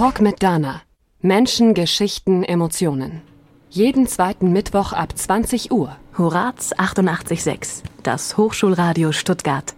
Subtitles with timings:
[0.00, 0.80] Talk mit Dana.
[1.20, 3.20] Menschen, Geschichten, Emotionen.
[3.68, 5.94] Jeden zweiten Mittwoch ab 20 Uhr.
[6.16, 9.74] Horaz 88.6, das Hochschulradio Stuttgart.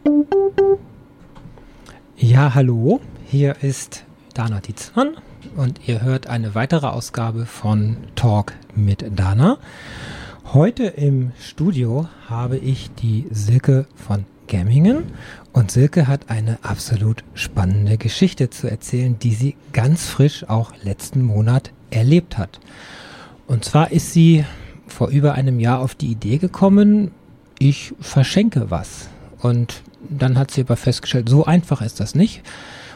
[2.17, 5.17] Ja, hallo, hier ist Dana Dietzmann
[5.57, 9.59] und ihr hört eine weitere Ausgabe von Talk mit Dana.
[10.53, 15.05] Heute im Studio habe ich die Silke von Gemmingen
[15.55, 21.23] und Silke hat eine absolut spannende Geschichte zu erzählen, die sie ganz frisch auch letzten
[21.23, 22.61] Monat erlebt hat.
[23.47, 24.45] Und zwar ist sie
[24.87, 27.13] vor über einem Jahr auf die Idee gekommen,
[27.59, 29.09] ich verschenke was.
[29.41, 32.43] Und dann hat sie aber festgestellt, so einfach ist das nicht.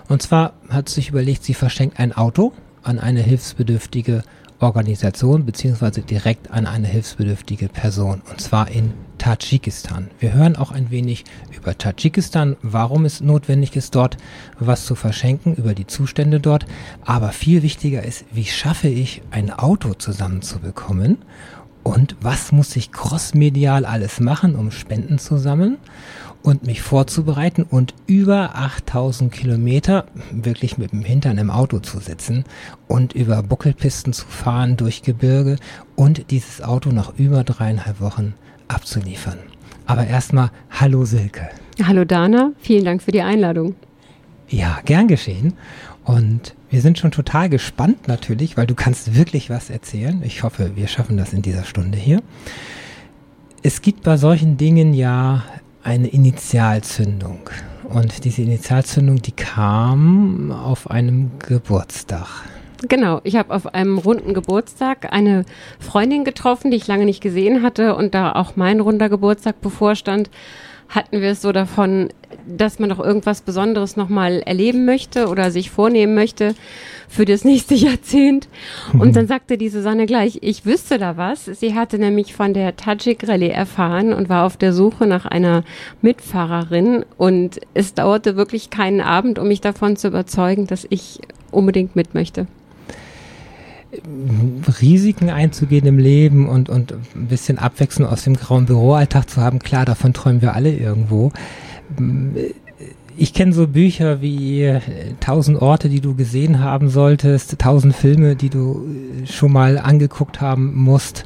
[0.09, 2.53] Und zwar hat sie sich überlegt, sie verschenkt ein Auto
[2.83, 4.25] an eine hilfsbedürftige
[4.61, 10.11] Organisation beziehungsweise direkt an eine hilfsbedürftige Person und zwar in Tadschikistan.
[10.19, 11.25] Wir hören auch ein wenig
[11.57, 14.17] über Tadschikistan, warum es notwendig ist, dort
[14.59, 16.67] was zu verschenken, über die Zustände dort.
[17.05, 21.19] Aber viel wichtiger ist, wie schaffe ich ein Auto zusammenzubekommen
[21.87, 25.79] und was muss ich crossmedial alles machen, um Spenden zu sammeln
[26.43, 32.45] und mich vorzubereiten und über 8000 Kilometer wirklich mit dem Hintern im Auto zu sitzen
[32.89, 35.59] und über Buckelpisten zu fahren durch Gebirge
[35.95, 38.35] und dieses Auto nach über dreieinhalb Wochen
[38.69, 39.39] abzuliefern.
[39.87, 41.49] Aber erstmal, hallo Silke.
[41.83, 43.75] Hallo Dana, vielen Dank für die Einladung.
[44.49, 45.55] Ja, gern geschehen.
[46.05, 50.23] Und wir sind schon total gespannt natürlich, weil du kannst wirklich was erzählen.
[50.25, 52.23] Ich hoffe, wir schaffen das in dieser Stunde hier.
[53.63, 55.45] Es gibt bei solchen Dingen ja
[55.83, 57.51] eine Initialzündung.
[57.85, 62.27] Und diese Initialzündung, die kam auf einem Geburtstag.
[62.89, 65.45] Genau, ich habe auf einem runden Geburtstag eine
[65.81, 70.31] Freundin getroffen, die ich lange nicht gesehen hatte und da auch mein runder Geburtstag bevorstand,
[70.89, 72.11] hatten wir es so davon,
[72.47, 76.55] dass man doch irgendwas Besonderes nochmal erleben möchte oder sich vornehmen möchte
[77.09, 78.49] für das nächste Jahrzehnt.
[78.97, 81.47] Und dann sagte die Susanne gleich, ich wüsste da was.
[81.47, 85.65] Sie hatte nämlich von der Tajik Rallye erfahren und war auf der Suche nach einer
[86.03, 87.05] Mitfahrerin.
[87.17, 92.15] Und es dauerte wirklich keinen Abend, um mich davon zu überzeugen, dass ich unbedingt mit
[92.15, 92.47] möchte.
[94.81, 99.59] Risiken einzugehen im Leben und, und ein bisschen Abwechslung aus dem grauen Büroalltag zu haben,
[99.59, 101.33] klar, davon träumen wir alle irgendwo.
[103.19, 104.81] Ich kenne so Bücher wie äh,
[105.21, 108.85] Tausend Orte, die du gesehen haben solltest, Tausend Filme, die du
[109.23, 111.25] äh, schon mal angeguckt haben musst.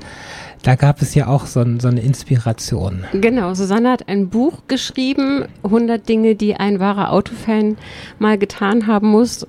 [0.63, 3.05] Da gab es ja auch so, so, eine Inspiration.
[3.13, 7.77] Genau, Susanne hat ein Buch geschrieben, 100 Dinge, die ein wahrer Autofan
[8.19, 9.47] mal getan haben muss.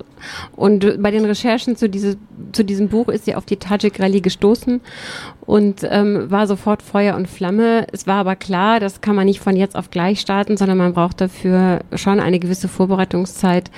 [0.54, 2.16] Und bei den Recherchen zu, diese,
[2.52, 4.80] zu diesem Buch ist sie auf die Tajik Rallye gestoßen
[5.44, 7.86] und ähm, war sofort Feuer und Flamme.
[7.92, 10.94] Es war aber klar, das kann man nicht von jetzt auf gleich starten, sondern man
[10.94, 13.70] braucht dafür schon eine gewisse Vorbereitungszeit.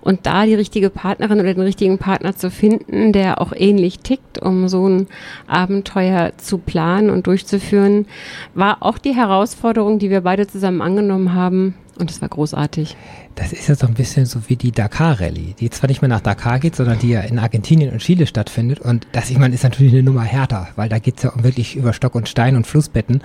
[0.00, 4.38] Und da die richtige Partnerin oder den richtigen Partner zu finden, der auch ähnlich tickt,
[4.38, 5.06] um so ein
[5.46, 8.06] Abenteuer zu planen und durchzuführen,
[8.54, 11.74] war auch die Herausforderung, die wir beide zusammen angenommen haben.
[11.98, 12.96] Und es war großartig.
[13.34, 16.20] Das ist ja so ein bisschen so wie die Dakar-Rallye, die zwar nicht mehr nach
[16.20, 18.78] Dakar geht, sondern die ja in Argentinien und Chile stattfindet.
[18.78, 21.74] Und das, ich meine, ist natürlich eine Nummer härter, weil da geht es ja wirklich
[21.74, 23.22] über Stock und Stein und Flussbetten.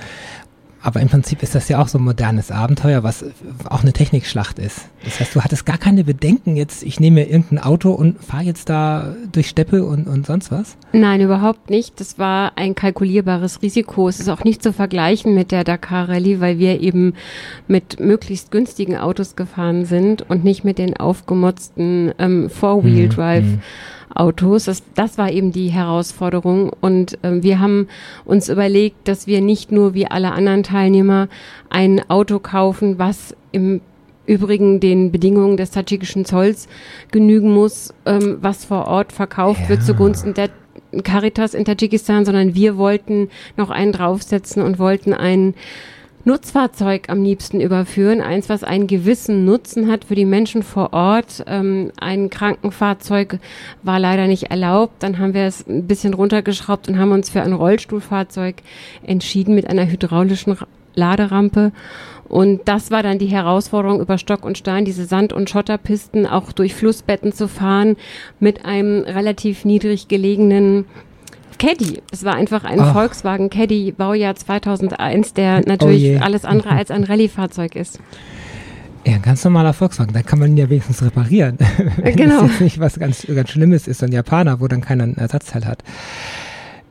[0.81, 3.25] Aber im Prinzip ist das ja auch so ein modernes Abenteuer, was
[3.65, 4.87] auch eine Technikschlacht ist.
[5.03, 8.43] Das heißt, du hattest gar keine Bedenken jetzt, ich nehme mir irgendein Auto und fahre
[8.43, 10.77] jetzt da durch Steppe und, und sonst was?
[10.93, 11.99] Nein, überhaupt nicht.
[11.99, 14.07] Das war ein kalkulierbares Risiko.
[14.07, 17.13] Es ist auch nicht zu vergleichen mit der Dakar Rallye, weil wir eben
[17.67, 23.43] mit möglichst günstigen Autos gefahren sind und nicht mit den aufgemotzten ähm, Four-Wheel-Drive.
[23.43, 23.61] Mhm.
[24.13, 24.65] Autos.
[24.65, 26.71] Das, das war eben die Herausforderung.
[26.81, 27.87] Und äh, wir haben
[28.25, 31.27] uns überlegt, dass wir nicht nur wie alle anderen Teilnehmer
[31.69, 33.81] ein Auto kaufen, was im
[34.25, 36.67] Übrigen den Bedingungen des tadschikischen Zolls
[37.11, 39.69] genügen muss, ähm, was vor Ort verkauft ja.
[39.69, 40.49] wird zugunsten der
[41.03, 45.55] Caritas in Tadschikistan, sondern wir wollten noch einen draufsetzen und wollten einen
[46.25, 51.43] Nutzfahrzeug am liebsten überführen, eins, was einen gewissen Nutzen hat für die Menschen vor Ort.
[51.47, 53.39] Ähm, ein Krankenfahrzeug
[53.83, 55.01] war leider nicht erlaubt.
[55.01, 58.57] Dann haben wir es ein bisschen runtergeschraubt und haben uns für ein Rollstuhlfahrzeug
[59.03, 60.57] entschieden mit einer hydraulischen
[60.93, 61.71] Laderampe.
[62.27, 66.51] Und das war dann die Herausforderung, über Stock und Stein diese Sand- und Schotterpisten auch
[66.51, 67.97] durch Flussbetten zu fahren
[68.39, 70.85] mit einem relativ niedrig gelegenen
[71.59, 72.01] Caddy.
[72.11, 72.93] Es war einfach ein Ach.
[72.93, 77.99] Volkswagen Caddy Baujahr 2001, der natürlich oh alles andere als ein Rallye-Fahrzeug ist.
[79.05, 81.57] Ja, ein ganz normaler Volkswagen, da kann man ihn ja wenigstens reparieren.
[81.97, 82.45] Wenn genau.
[82.45, 85.17] es jetzt nicht was ganz, ganz Schlimmes ist, so ein Japaner, wo dann keiner einen
[85.17, 85.83] Ersatzteil hat.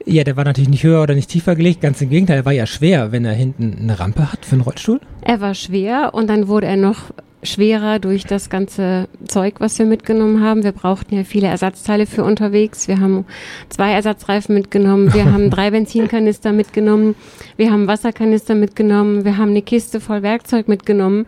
[0.07, 2.53] Ja, der war natürlich nicht höher oder nicht tiefer gelegt, ganz im Gegenteil, er war
[2.53, 5.01] ja schwer, wenn er hinten eine Rampe hat für einen Rollstuhl.
[5.23, 7.13] Er war schwer und dann wurde er noch
[7.43, 10.65] schwerer durch das ganze Zeug, was wir mitgenommen haben.
[10.65, 12.89] Wir brauchten ja viele Ersatzteile für unterwegs.
[12.89, 13.25] Wir haben
[13.69, 15.13] zwei Ersatzreifen mitgenommen.
[15.15, 17.15] Wir haben drei Benzinkanister mitgenommen.
[17.57, 19.25] Wir haben Wasserkanister mitgenommen.
[19.25, 21.27] Wir haben eine Kiste voll Werkzeug mitgenommen.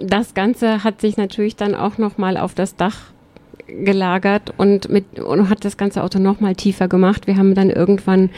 [0.00, 3.13] Das Ganze hat sich natürlich dann auch nochmal auf das Dach
[3.66, 7.26] gelagert und mit und hat das ganze Auto noch mal tiefer gemacht.
[7.26, 8.30] Wir haben dann irgendwann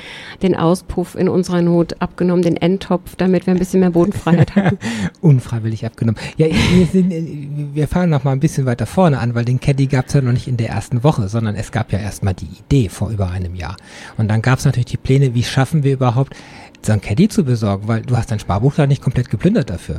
[0.42, 4.78] den Auspuff in unserer Not abgenommen, den Endtopf, damit wir ein bisschen mehr Bodenfreiheit hatten.
[5.20, 6.20] Unfreiwillig abgenommen.
[6.36, 9.86] Ja, wir, sind, wir fahren noch mal ein bisschen weiter vorne an, weil den Caddy
[9.86, 12.46] gab es ja noch nicht in der ersten Woche, sondern es gab ja erstmal die
[12.46, 13.76] Idee vor über einem Jahr.
[14.16, 16.34] Und dann gab es natürlich die Pläne, wie schaffen wir überhaupt,
[16.82, 19.98] so ein Caddy zu besorgen, weil du hast dein Sparbuch da nicht komplett geplündert dafür.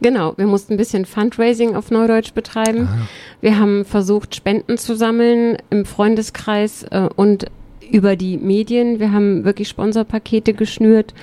[0.00, 2.88] Genau, wir mussten ein bisschen Fundraising auf Neudeutsch betreiben.
[2.90, 3.08] Ah.
[3.40, 7.46] Wir haben versucht, Spenden zu sammeln im Freundeskreis äh, und
[7.90, 9.00] über die Medien.
[9.00, 11.14] Wir haben wirklich Sponsorpakete geschnürt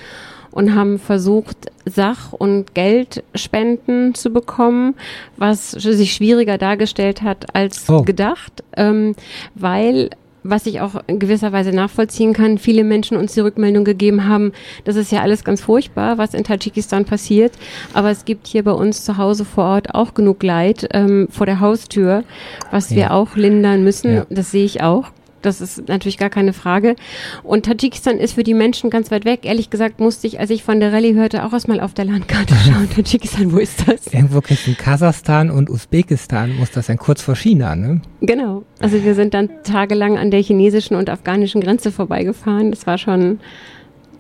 [0.52, 4.96] und haben versucht, Sach- und Geldspenden zu bekommen,
[5.36, 8.04] was sich schwieriger dargestellt hat als oh.
[8.04, 9.16] gedacht, ähm,
[9.56, 10.12] weil
[10.44, 14.52] was ich auch in gewisser Weise nachvollziehen kann, viele Menschen uns die Rückmeldung gegeben haben,
[14.84, 17.54] das ist ja alles ganz furchtbar, was in Tadschikistan passiert,
[17.94, 21.46] aber es gibt hier bei uns zu Hause vor Ort auch genug Leid ähm, vor
[21.46, 22.24] der Haustür,
[22.72, 22.96] was ja.
[22.96, 24.26] wir auch lindern müssen, ja.
[24.30, 25.12] das sehe ich auch.
[25.46, 26.96] Das ist natürlich gar keine Frage.
[27.44, 29.42] Und Tadschikistan ist für die Menschen ganz weit weg.
[29.44, 32.56] Ehrlich gesagt musste ich, als ich von der Rallye hörte, auch erstmal auf der Landkarte
[32.66, 32.90] schauen.
[32.90, 34.08] Tadschikistan, wo ist das?
[34.08, 38.02] Irgendwo in Kasachstan und Usbekistan muss das sein, kurz vor China, ne?
[38.22, 38.64] Genau.
[38.80, 42.72] Also wir sind dann tagelang an der chinesischen und afghanischen Grenze vorbeigefahren.
[42.72, 43.40] Das war schon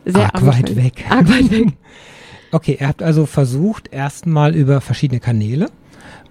[0.05, 1.05] sehr arg weit weg.
[1.09, 1.67] Arg weit weg.
[2.51, 5.71] Okay, ihr habt also versucht, erstmal über verschiedene Kanäle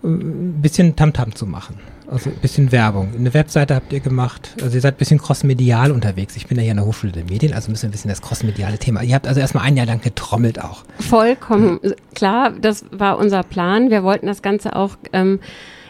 [0.04, 1.80] ein äh, bisschen Tamtam -Tam zu machen.
[2.12, 3.08] Also ein bisschen Werbung.
[3.16, 4.54] Eine Webseite habt ihr gemacht.
[4.60, 6.36] Also ihr seid ein bisschen crossmedial unterwegs.
[6.36, 8.20] Ich bin ja hier an der Hochschule der Medien, also müssen wir ein bisschen das
[8.20, 9.02] crossmediale Thema.
[9.02, 10.84] Ihr habt also erstmal ein Jahr lang getrommelt auch.
[11.00, 11.80] Vollkommen
[12.14, 13.88] klar, das war unser Plan.
[13.88, 15.40] Wir wollten das Ganze auch ähm,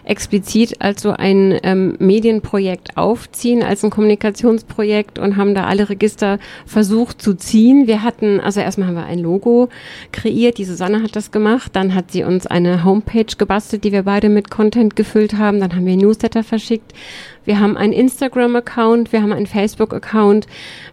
[0.04, 6.38] explizit als so ein ähm, Medienprojekt aufziehen, als ein Kommunikationsprojekt und haben da alle Register
[6.66, 7.87] versucht zu ziehen.
[7.87, 9.69] Wir hatten, also erstmal haben wir ein Logo
[10.10, 14.02] kreiert, die Susanne hat das gemacht, dann hat sie uns eine Homepage gebastelt, die wir
[14.02, 16.93] beide mit Content gefüllt haben, dann haben wir Newsletter verschickt
[17.44, 20.46] wir haben einen Instagram-Account, wir haben einen Facebook-Account,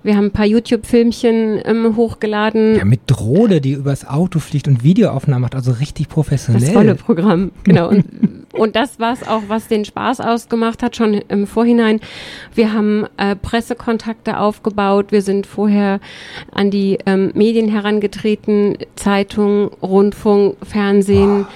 [0.03, 2.77] wir haben ein paar YouTube-Filmchen ähm, hochgeladen.
[2.77, 6.61] Ja, mit Drohne, die übers Auto fliegt und Videoaufnahmen macht, also richtig professionell.
[6.61, 7.89] Das volle Programm, genau.
[7.89, 8.05] Und,
[8.53, 11.99] und das war es auch, was den Spaß ausgemacht hat, schon im Vorhinein.
[12.55, 15.99] Wir haben äh, Pressekontakte aufgebaut, wir sind vorher
[16.51, 21.45] an die ähm, Medien herangetreten, Zeitung, Rundfunk, Fernsehen.
[21.47, 21.53] Oh.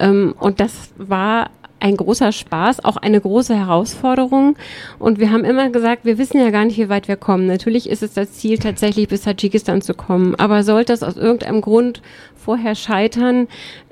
[0.00, 1.50] Ähm, und das war
[1.82, 4.56] ein großer Spaß, auch eine große Herausforderung.
[4.98, 7.46] Und wir haben immer gesagt, wir wissen ja gar nicht, wie weit wir kommen.
[7.46, 10.36] Natürlich ist es das Ziel, tatsächlich bis Tadschikistan zu kommen.
[10.36, 12.00] Aber sollte es aus irgendeinem Grund
[12.36, 13.48] vorher scheitern,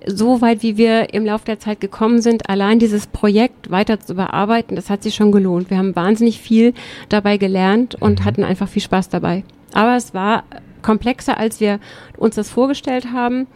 [0.07, 4.15] so weit wie wir im Laufe der Zeit gekommen sind, allein dieses Projekt weiter zu
[4.15, 5.71] bearbeiten, das hat sich schon gelohnt.
[5.71, 6.75] Wir haben wahnsinnig viel
[7.09, 8.25] dabei gelernt und mhm.
[8.25, 9.45] hatten einfach viel Spaß dabei.
[9.73, 10.45] Aber es war
[10.83, 11.81] komplexer, als wir
[12.17, 13.47] uns das vorgestellt haben.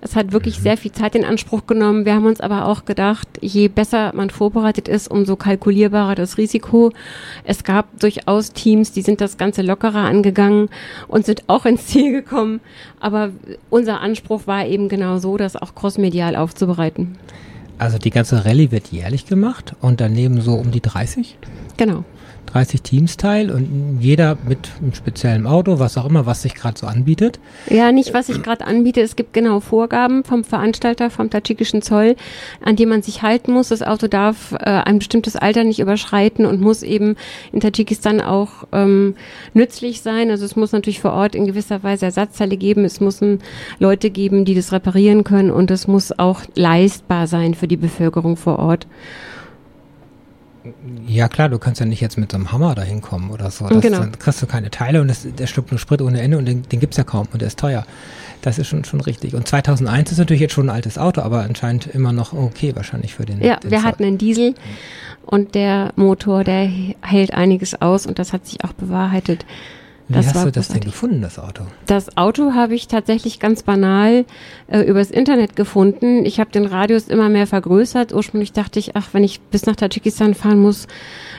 [0.00, 2.04] Es hat wirklich sehr viel Zeit in Anspruch genommen.
[2.04, 6.92] Wir haben uns aber auch gedacht, je besser man vorbereitet ist, umso kalkulierbarer das Risiko.
[7.42, 10.68] Es gab durchaus Teams, die sind das Ganze lockerer angegangen
[11.08, 12.60] und sind auch ins Ziel gekommen.
[13.00, 13.30] Aber
[13.70, 17.18] unser Anspruch war eben genau so, das auch crossmedial aufzubereiten.
[17.78, 21.36] Also die ganze Rallye wird jährlich gemacht und daneben so um die 30?
[21.76, 22.04] Genau.
[22.52, 26.78] 30 Teams teil und jeder mit einem speziellen Auto, was auch immer, was sich gerade
[26.78, 27.38] so anbietet.
[27.68, 29.04] Ja, nicht was sich gerade anbietet.
[29.04, 32.16] Es gibt genau Vorgaben vom Veranstalter, vom tadschikischen Zoll,
[32.64, 33.68] an die man sich halten muss.
[33.68, 37.16] Das Auto darf äh, ein bestimmtes Alter nicht überschreiten und muss eben
[37.52, 39.14] in Tadschikistan auch ähm,
[39.54, 40.30] nützlich sein.
[40.30, 42.84] Also es muss natürlich vor Ort in gewisser Weise Ersatzteile geben.
[42.84, 43.40] Es müssen
[43.78, 48.36] Leute geben, die das reparieren können und es muss auch leistbar sein für die Bevölkerung
[48.36, 48.86] vor Ort.
[51.06, 53.66] Ja klar, du kannst ja nicht jetzt mit so einem Hammer da hinkommen oder so.
[53.68, 53.98] Das, genau.
[54.00, 56.62] Dann kriegst du keine Teile und das, der schluckt nur Sprit ohne Ende und den,
[56.62, 57.86] den gibt es ja kaum und der ist teuer.
[58.42, 59.34] Das ist schon, schon richtig.
[59.34, 63.14] Und 2001 ist natürlich jetzt schon ein altes Auto, aber anscheinend immer noch okay wahrscheinlich
[63.14, 63.42] für den.
[63.42, 63.86] Ja, den wir Zoll.
[63.86, 64.54] hatten einen Diesel
[65.24, 66.70] und der Motor, der
[67.02, 69.44] hält einiges aus und das hat sich auch bewahrheitet.
[70.08, 71.64] Wie das hast du das denn gefunden, das Auto?
[71.84, 74.24] Das Auto habe ich tatsächlich ganz banal
[74.66, 76.24] äh, übers Internet gefunden.
[76.24, 78.14] Ich habe den Radius immer mehr vergrößert.
[78.14, 80.86] Ursprünglich dachte ich, ach, wenn ich bis nach Tadschikistan fahren muss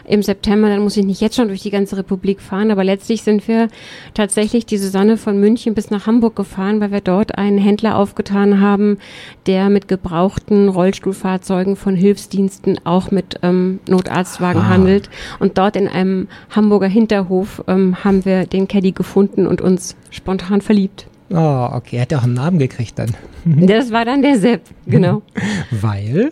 [0.06, 2.70] im September, dann muss ich nicht jetzt schon durch die ganze Republik fahren.
[2.70, 3.70] Aber letztlich sind wir
[4.14, 8.62] tatsächlich die Susanne von München bis nach Hamburg gefahren, weil wir dort einen Händler aufgetan
[8.62, 9.00] haben,
[9.48, 14.70] der mit gebrauchten Rollstuhlfahrzeugen von Hilfsdiensten auch mit ähm, Notarztwagen ah.
[14.70, 15.10] handelt.
[15.40, 19.96] Und dort in einem Hamburger Hinterhof ähm, haben wir den den Caddy gefunden und uns
[20.12, 21.08] spontan verliebt.
[21.32, 21.98] Oh, okay.
[21.98, 23.16] Er hat ja auch einen Namen gekriegt dann.
[23.46, 25.22] Das war dann der Sepp, genau.
[25.72, 26.32] Weil?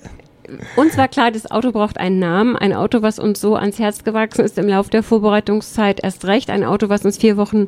[0.76, 2.56] Uns war klar, das Auto braucht einen Namen.
[2.56, 6.50] Ein Auto, was uns so ans Herz gewachsen ist im Laufe der Vorbereitungszeit, erst recht.
[6.50, 7.68] Ein Auto, was uns vier Wochen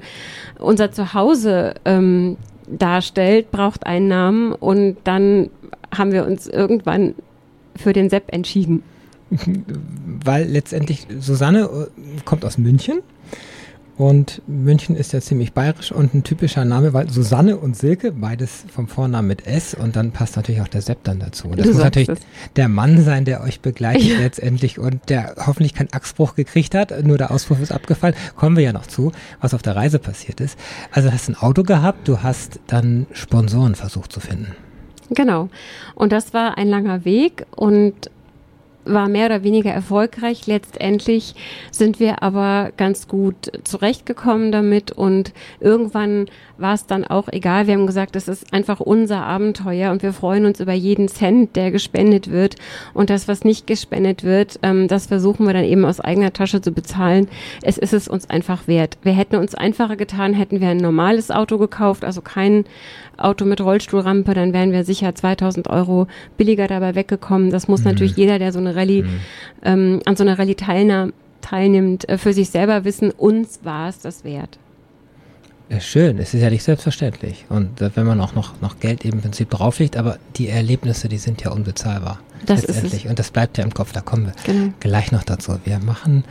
[0.59, 2.37] unser Zuhause ähm,
[2.67, 4.53] darstellt, braucht einen Namen.
[4.53, 5.49] Und dann
[5.95, 7.15] haben wir uns irgendwann
[7.75, 8.83] für den Sepp entschieden.
[10.25, 11.61] Weil letztendlich Susanne
[11.97, 12.99] äh, kommt aus München
[13.99, 18.63] und München ist ja ziemlich bayerisch und ein typischer Name, weil Susanne und Silke, beides
[18.73, 21.49] vom Vornamen mit S und dann passt natürlich auch der Sepp dann dazu.
[21.49, 22.19] Und das du muss natürlich es.
[22.55, 24.19] der Mann sein, der euch begleitet ja.
[24.19, 28.15] letztendlich und der hoffentlich keinen Achsbruch gekriegt hat, nur der Auspuff ist abgefallen.
[28.37, 30.57] Kommen wir ja noch zu, was auf der Reise passiert ist.
[30.93, 34.55] Also du hast ein Auto gehabt, du hast dann Sponsoren versucht zu finden.
[35.09, 35.49] Genau.
[35.95, 38.09] Und das war ein langer Weg und
[38.93, 40.47] war mehr oder weniger erfolgreich.
[40.47, 41.35] Letztendlich
[41.71, 46.27] sind wir aber ganz gut zurechtgekommen damit und irgendwann
[46.57, 47.67] war es dann auch egal.
[47.67, 51.55] Wir haben gesagt, das ist einfach unser Abenteuer und wir freuen uns über jeden Cent,
[51.55, 52.55] der gespendet wird.
[52.93, 56.61] Und das, was nicht gespendet wird, ähm, das versuchen wir dann eben aus eigener Tasche
[56.61, 57.27] zu bezahlen.
[57.61, 58.97] Es ist es uns einfach wert.
[59.03, 62.65] Wir hätten uns einfacher getan, hätten wir ein normales Auto gekauft, also kein
[63.17, 67.49] Auto mit Rollstuhlrampe, dann wären wir sicher 2000 Euro billiger dabei weggekommen.
[67.49, 67.91] Das muss mhm.
[67.91, 69.19] natürlich jeder, der so eine Rallye, mhm.
[69.63, 73.99] ähm, an so einer Rallye teilnimmt, teilnimmt, äh, für sich selber wissen, uns war es
[73.99, 74.57] das wert.
[75.69, 77.45] Ja, schön, es ist ja nicht selbstverständlich.
[77.49, 81.09] Und äh, wenn man auch noch, noch Geld eben im Prinzip drauflegt, aber die Erlebnisse,
[81.09, 82.19] die sind ja unbezahlbar.
[82.45, 82.93] Das letztendlich.
[82.93, 83.09] Ist es.
[83.09, 84.73] Und das bleibt ja im Kopf, da kommen wir genau.
[84.79, 85.59] gleich noch dazu.
[85.65, 86.23] Wir machen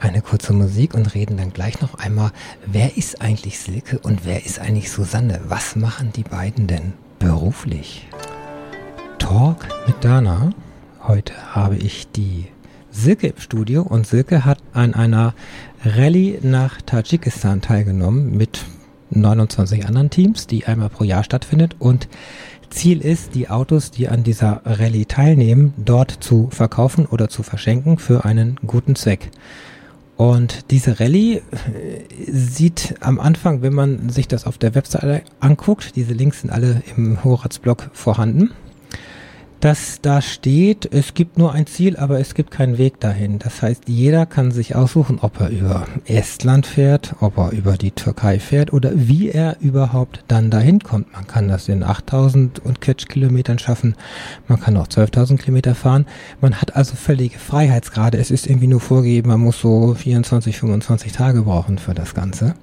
[0.00, 2.32] eine kurze Musik und reden dann gleich noch einmal,
[2.66, 5.40] wer ist eigentlich Silke und wer ist eigentlich Susanne?
[5.46, 8.08] Was machen die beiden denn beruflich?
[9.18, 10.50] Talk mit Dana.
[11.06, 12.46] Heute habe ich die
[12.90, 15.34] Silke im Studio und Silke hat an einer
[15.84, 18.64] Rallye nach Tadschikistan teilgenommen mit
[19.10, 22.08] 29 anderen Teams, die einmal pro Jahr stattfindet und
[22.70, 27.98] Ziel ist, die Autos, die an dieser Rallye teilnehmen, dort zu verkaufen oder zu verschenken
[27.98, 29.30] für einen guten Zweck.
[30.16, 31.42] Und diese Rallye äh,
[32.30, 36.82] sieht am Anfang, wenn man sich das auf der Webseite anguckt, diese Links sind alle
[36.96, 38.52] im Horatsblog vorhanden,
[39.64, 43.38] dass da steht, es gibt nur ein Ziel, aber es gibt keinen Weg dahin.
[43.38, 47.90] Das heißt, jeder kann sich aussuchen, ob er über Estland fährt, ob er über die
[47.90, 51.10] Türkei fährt oder wie er überhaupt dann dahin kommt.
[51.14, 53.96] Man kann das in 8000 und Quetsch Kilometern schaffen.
[54.48, 56.04] Man kann auch 12.000 Kilometer fahren.
[56.42, 58.18] Man hat also völlige Freiheitsgrade.
[58.18, 62.54] Es ist irgendwie nur vorgegeben, man muss so 24, 25 Tage brauchen für das Ganze.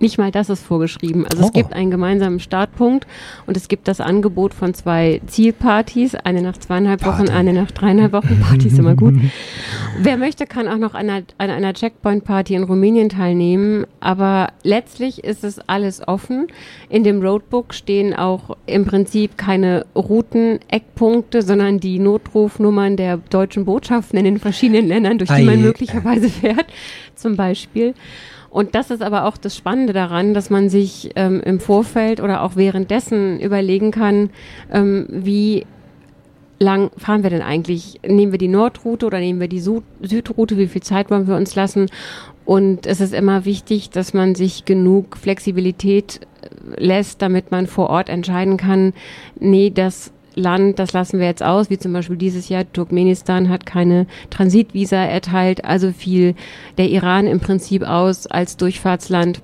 [0.00, 1.26] Nicht mal das ist vorgeschrieben.
[1.26, 1.46] Also oh.
[1.46, 3.06] es gibt einen gemeinsamen Startpunkt
[3.46, 7.32] und es gibt das Angebot von zwei Zielpartys, eine nach zweieinhalb Wochen, Party.
[7.32, 8.40] eine nach dreieinhalb Wochen.
[8.40, 9.14] Party ist immer gut.
[9.98, 13.86] Wer möchte, kann auch noch an einer, an einer Checkpoint-Party in Rumänien teilnehmen.
[14.00, 16.46] Aber letztlich ist es alles offen.
[16.88, 24.18] In dem Roadbook stehen auch im Prinzip keine Routen-Eckpunkte, sondern die Notrufnummern der deutschen Botschaften
[24.18, 25.44] in den verschiedenen Ländern, durch die Ei.
[25.44, 26.66] man möglicherweise fährt,
[27.14, 27.94] zum Beispiel.
[28.50, 32.42] Und das ist aber auch das Spannende daran, dass man sich ähm, im Vorfeld oder
[32.42, 34.30] auch währenddessen überlegen kann,
[34.72, 35.66] ähm, wie
[36.58, 38.00] lang fahren wir denn eigentlich?
[38.06, 40.58] Nehmen wir die Nordroute oder nehmen wir die Süd Südroute?
[40.58, 41.86] Wie viel Zeit wollen wir uns lassen?
[42.44, 47.88] Und es ist immer wichtig, dass man sich genug Flexibilität äh, lässt, damit man vor
[47.88, 48.92] Ort entscheiden kann,
[49.38, 53.66] nee, das Land, das lassen wir jetzt aus, wie zum Beispiel dieses Jahr Turkmenistan hat
[53.66, 56.34] keine Transitvisa erteilt, also fiel
[56.78, 59.42] der Iran im Prinzip aus als Durchfahrtsland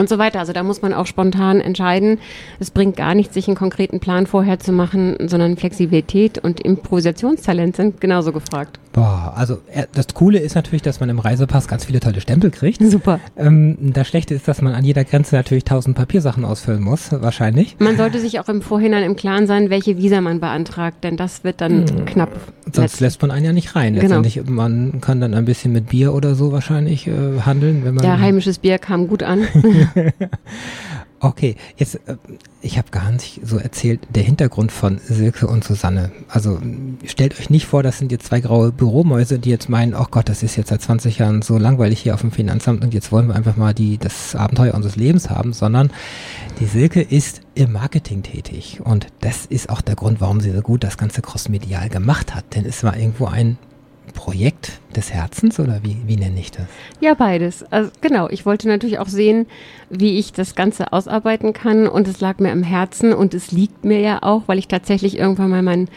[0.00, 0.40] und so weiter.
[0.40, 2.18] Also da muss man auch spontan entscheiden.
[2.58, 7.76] Es bringt gar nichts, sich einen konkreten Plan vorher zu machen, sondern Flexibilität und Improvisationstalent
[7.76, 8.80] sind genauso gefragt.
[8.92, 9.58] Boah, also
[9.92, 12.82] das Coole ist natürlich, dass man im Reisepass ganz viele tolle Stempel kriegt.
[12.82, 13.20] Super.
[13.36, 17.76] Ähm, das Schlechte ist, dass man an jeder Grenze natürlich tausend Papiersachen ausfüllen muss, wahrscheinlich.
[17.78, 21.44] Man sollte sich auch im Vorhinein im Klaren sein, welche Visa man beantragt, denn das
[21.44, 22.04] wird dann hm.
[22.04, 22.30] knapp.
[22.72, 23.94] Sonst lässt man einen ja nicht rein.
[23.94, 24.22] Genau.
[24.46, 28.04] Man kann dann ein bisschen mit Bier oder so wahrscheinlich äh, handeln, wenn man.
[28.04, 29.46] Ja, heimisches Bier kam gut an.
[31.20, 32.16] okay, jetzt, äh,
[32.62, 36.10] ich habe gar nicht so erzählt, der Hintergrund von Silke und Susanne.
[36.28, 36.60] Also
[37.06, 40.28] stellt euch nicht vor, das sind jetzt zwei graue Büromäuse, die jetzt meinen, oh Gott,
[40.28, 43.28] das ist jetzt seit 20 Jahren so langweilig hier auf dem Finanzamt und jetzt wollen
[43.28, 45.90] wir einfach mal die, das Abenteuer unseres Lebens haben, sondern
[46.58, 50.62] die Silke ist im Marketing tätig und das ist auch der Grund, warum sie so
[50.62, 53.58] gut das ganze crossmedial gemacht hat, denn es war irgendwo ein
[54.20, 56.66] Projekt, des Herzens oder wie, wie nenne ich das?
[57.00, 57.64] Ja, beides.
[57.72, 59.46] Also genau, ich wollte natürlich auch sehen,
[59.88, 63.82] wie ich das Ganze ausarbeiten kann und es lag mir am Herzen und es liegt
[63.82, 65.88] mir ja auch, weil ich tatsächlich irgendwann mal mein,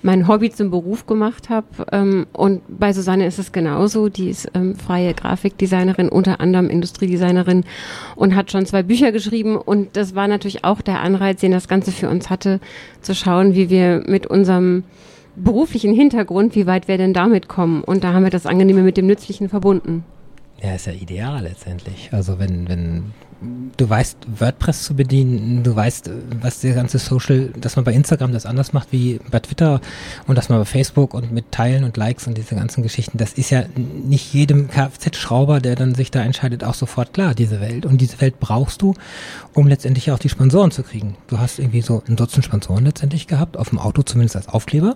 [0.00, 1.66] mein Hobby zum Beruf gemacht habe.
[1.92, 4.08] Ähm, und bei Susanne ist es genauso.
[4.08, 7.64] Die ist ähm, freie Grafikdesignerin, unter anderem Industriedesignerin
[8.16, 9.56] und hat schon zwei Bücher geschrieben.
[9.56, 12.60] Und das war natürlich auch der Anreiz, den das Ganze für uns hatte,
[13.02, 14.84] zu schauen, wie wir mit unserem
[15.42, 17.82] beruflichen Hintergrund, wie weit wir denn damit kommen.
[17.82, 20.04] Und da haben wir das Angenehme mit dem Nützlichen verbunden.
[20.62, 22.08] Ja, ist ja ideal letztendlich.
[22.12, 23.12] Also wenn, wenn
[23.76, 28.32] du weißt, WordPress zu bedienen, du weißt, was der ganze Social, dass man bei Instagram
[28.32, 29.80] das anders macht wie bei Twitter
[30.26, 33.34] und dass man bei Facebook und mit Teilen und Likes und diese ganzen Geschichten, das
[33.34, 37.86] ist ja nicht jedem Kfz-Schrauber, der dann sich da entscheidet, auch sofort klar, diese Welt.
[37.86, 38.94] Und diese Welt brauchst du,
[39.54, 41.16] um letztendlich auch die Sponsoren zu kriegen.
[41.28, 44.94] Du hast irgendwie so ein Dutzend Sponsoren letztendlich gehabt, auf dem Auto zumindest als Aufkleber.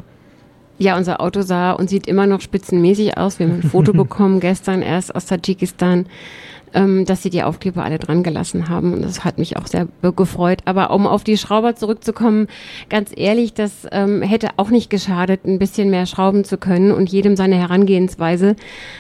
[0.83, 3.39] Ja, unser Auto sah und sieht immer noch spitzenmäßig aus.
[3.39, 6.07] Wir haben ein Foto bekommen gestern erst aus Tadschikistan,
[6.75, 8.93] ähm, dass sie die Aufkleber alle dran gelassen haben.
[8.93, 10.59] Und das hat mich auch sehr gefreut.
[10.65, 12.49] Aber um auf die Schrauber zurückzukommen,
[12.91, 17.13] ganz ehrlich, das ähm, hätte auch nicht geschadet, ein bisschen mehr schrauben zu können und
[17.13, 18.57] jedem seine Herangehensweise.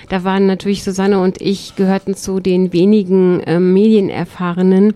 [0.08, 4.94] Da waren natürlich Susanne und ich gehörten zu den wenigen ähm, Medienerfahrenen.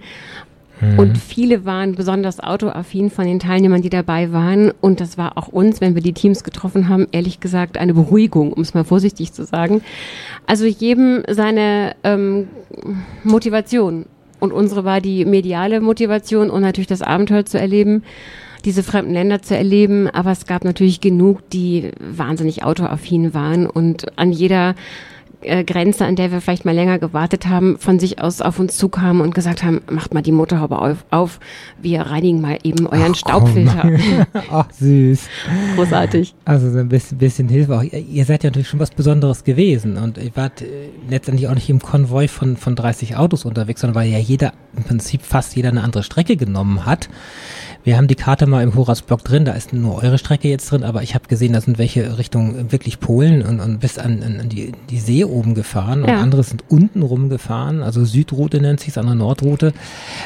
[0.81, 0.99] Mhm.
[0.99, 4.73] Und viele waren besonders autoaffin von den Teilnehmern, die dabei waren.
[4.81, 8.53] Und das war auch uns, wenn wir die Teams getroffen haben, ehrlich gesagt eine Beruhigung,
[8.53, 9.83] um es mal vorsichtig zu sagen.
[10.47, 12.49] Also jedem seine ähm,
[13.25, 14.07] Motivation.
[14.39, 18.03] Und unsere war die mediale Motivation und natürlich das Abenteuer zu erleben
[18.67, 24.19] diese fremden Länder zu erleben, aber es gab natürlich genug, die wahnsinnig autoaffin waren und
[24.19, 24.75] an jeder
[25.43, 28.77] äh, Grenze, an der wir vielleicht mal länger gewartet haben, von sich aus auf uns
[28.77, 31.41] zukamen und gesagt haben, macht mal die Motorhaube auf, auf
[31.81, 33.91] wir reinigen mal eben euren Ach, Staubfilter.
[34.51, 35.29] Ach, süß.
[35.77, 36.35] Großartig.
[36.45, 37.83] Also so ein bisschen, bisschen Hilfe auch.
[37.83, 41.69] Ihr seid ja natürlich schon was Besonderes gewesen und ihr wart äh, letztendlich auch nicht
[41.69, 45.69] im Konvoi von, von 30 Autos unterwegs, sondern weil ja jeder, im Prinzip fast jeder
[45.71, 47.09] eine andere Strecke genommen hat.
[47.87, 50.83] Wir haben die Karte mal im Horas-Blog drin, da ist nur eure Strecke jetzt drin,
[50.83, 54.49] aber ich habe gesehen, da sind welche Richtung wirklich Polen und, und bis an, an
[54.49, 56.17] die, die See oben gefahren und ja.
[56.17, 59.73] andere sind unten rumgefahren, also Südroute nennt sich andere Nordroute.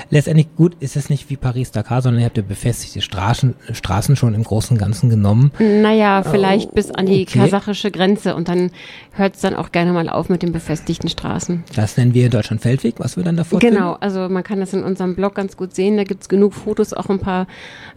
[0.09, 4.33] Letztendlich gut ist es nicht wie Paris-Dakar, sondern ihr habt ja befestigte Straßen, Straßen schon
[4.33, 5.53] im Großen und Ganzen genommen.
[5.59, 7.41] Naja, vielleicht oh, bis an die okay.
[7.41, 8.71] kasachische Grenze und dann
[9.13, 11.65] hört es dann auch gerne mal auf mit den befestigten Straßen.
[11.77, 14.03] Das nennen wir in Deutschland Feldweg, was wir dann davor Genau, finden.
[14.03, 16.95] also man kann das in unserem Blog ganz gut sehen, da gibt es genug Fotos,
[16.95, 17.49] auch ein paar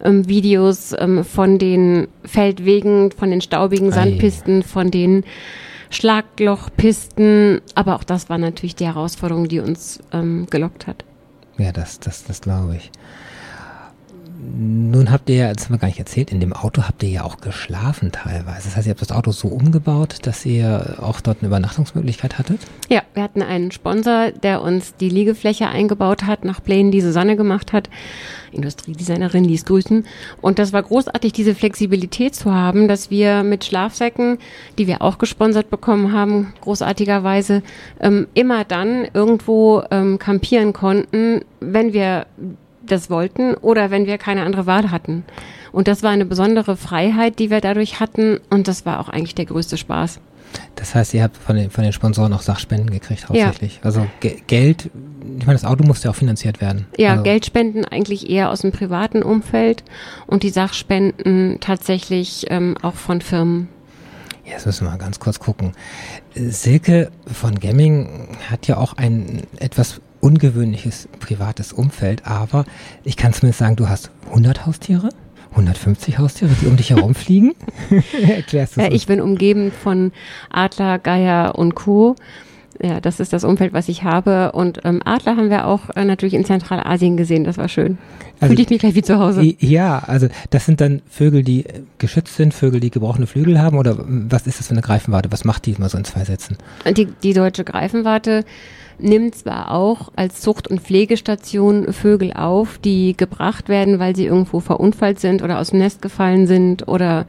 [0.03, 5.23] ähm, Videos ähm, von den Feldwegen, von den staubigen Sandpisten, von den
[5.89, 7.61] Schlaglochpisten.
[7.75, 11.03] Aber auch das war natürlich die Herausforderung, die uns ähm, gelockt hat.
[11.57, 12.91] Ja, das, das, das glaube ich.
[14.55, 17.09] Nun habt ihr ja, das haben wir gar nicht erzählt, in dem Auto habt ihr
[17.09, 18.67] ja auch geschlafen teilweise.
[18.67, 22.59] Das heißt, ihr habt das Auto so umgebaut, dass ihr auch dort eine Übernachtungsmöglichkeit hattet?
[22.89, 27.37] Ja, wir hatten einen Sponsor, der uns die Liegefläche eingebaut hat, nach Plänen, die Susanne
[27.37, 27.89] gemacht hat.
[28.51, 30.05] Industriedesignerin, ließ grüßen.
[30.41, 34.37] Und das war großartig, diese Flexibilität zu haben, dass wir mit Schlafsäcken,
[34.77, 37.63] die wir auch gesponsert bekommen haben, großartigerweise,
[37.99, 42.27] ähm, immer dann irgendwo ähm, campieren konnten, wenn wir
[42.85, 45.23] das wollten oder wenn wir keine andere Wahl hatten.
[45.71, 49.35] Und das war eine besondere Freiheit, die wir dadurch hatten und das war auch eigentlich
[49.35, 50.19] der größte Spaß.
[50.75, 53.77] Das heißt, ihr habt von den, von den Sponsoren auch Sachspenden gekriegt, hauptsächlich.
[53.77, 53.83] Ja.
[53.83, 54.89] Also Ge Geld,
[55.39, 56.85] ich meine, das Auto musste ja auch finanziert werden.
[56.97, 57.23] Ja, also.
[57.23, 59.83] Geldspenden eigentlich eher aus dem privaten Umfeld
[60.27, 63.69] und die Sachspenden tatsächlich ähm, auch von Firmen.
[64.45, 65.71] Jetzt müssen wir mal ganz kurz gucken.
[66.35, 72.65] Silke von Gemming hat ja auch ein etwas ungewöhnliches privates Umfeld, aber
[73.03, 75.09] ich kann zumindest sagen, du hast 100 Haustiere?
[75.51, 77.53] 150 Haustiere, die um dich herumfliegen?
[78.27, 80.11] Erklärst du ja, Ich bin umgeben von
[80.49, 82.15] Adler, Geier und Co.
[82.81, 84.53] Ja, das ist das Umfeld, was ich habe.
[84.53, 87.43] Und ähm, Adler haben wir auch äh, natürlich in Zentralasien gesehen.
[87.43, 87.99] Das war schön.
[88.39, 89.43] Also, Fühlte ich mich gleich wie zu Hause.
[89.59, 93.77] Ja, also das sind dann Vögel, die äh, geschützt sind, Vögel, die gebrochene Flügel haben.
[93.77, 95.31] Oder was ist das für eine Greifenwarte?
[95.31, 96.57] Was macht die mal so in zwei Sätzen?
[96.97, 98.43] Die, die deutsche Greifenwarte
[98.99, 104.59] nimmt zwar auch als Zucht- und Pflegestation Vögel auf, die gebracht werden, weil sie irgendwo
[104.59, 107.25] verunfallt sind oder aus dem Nest gefallen sind oder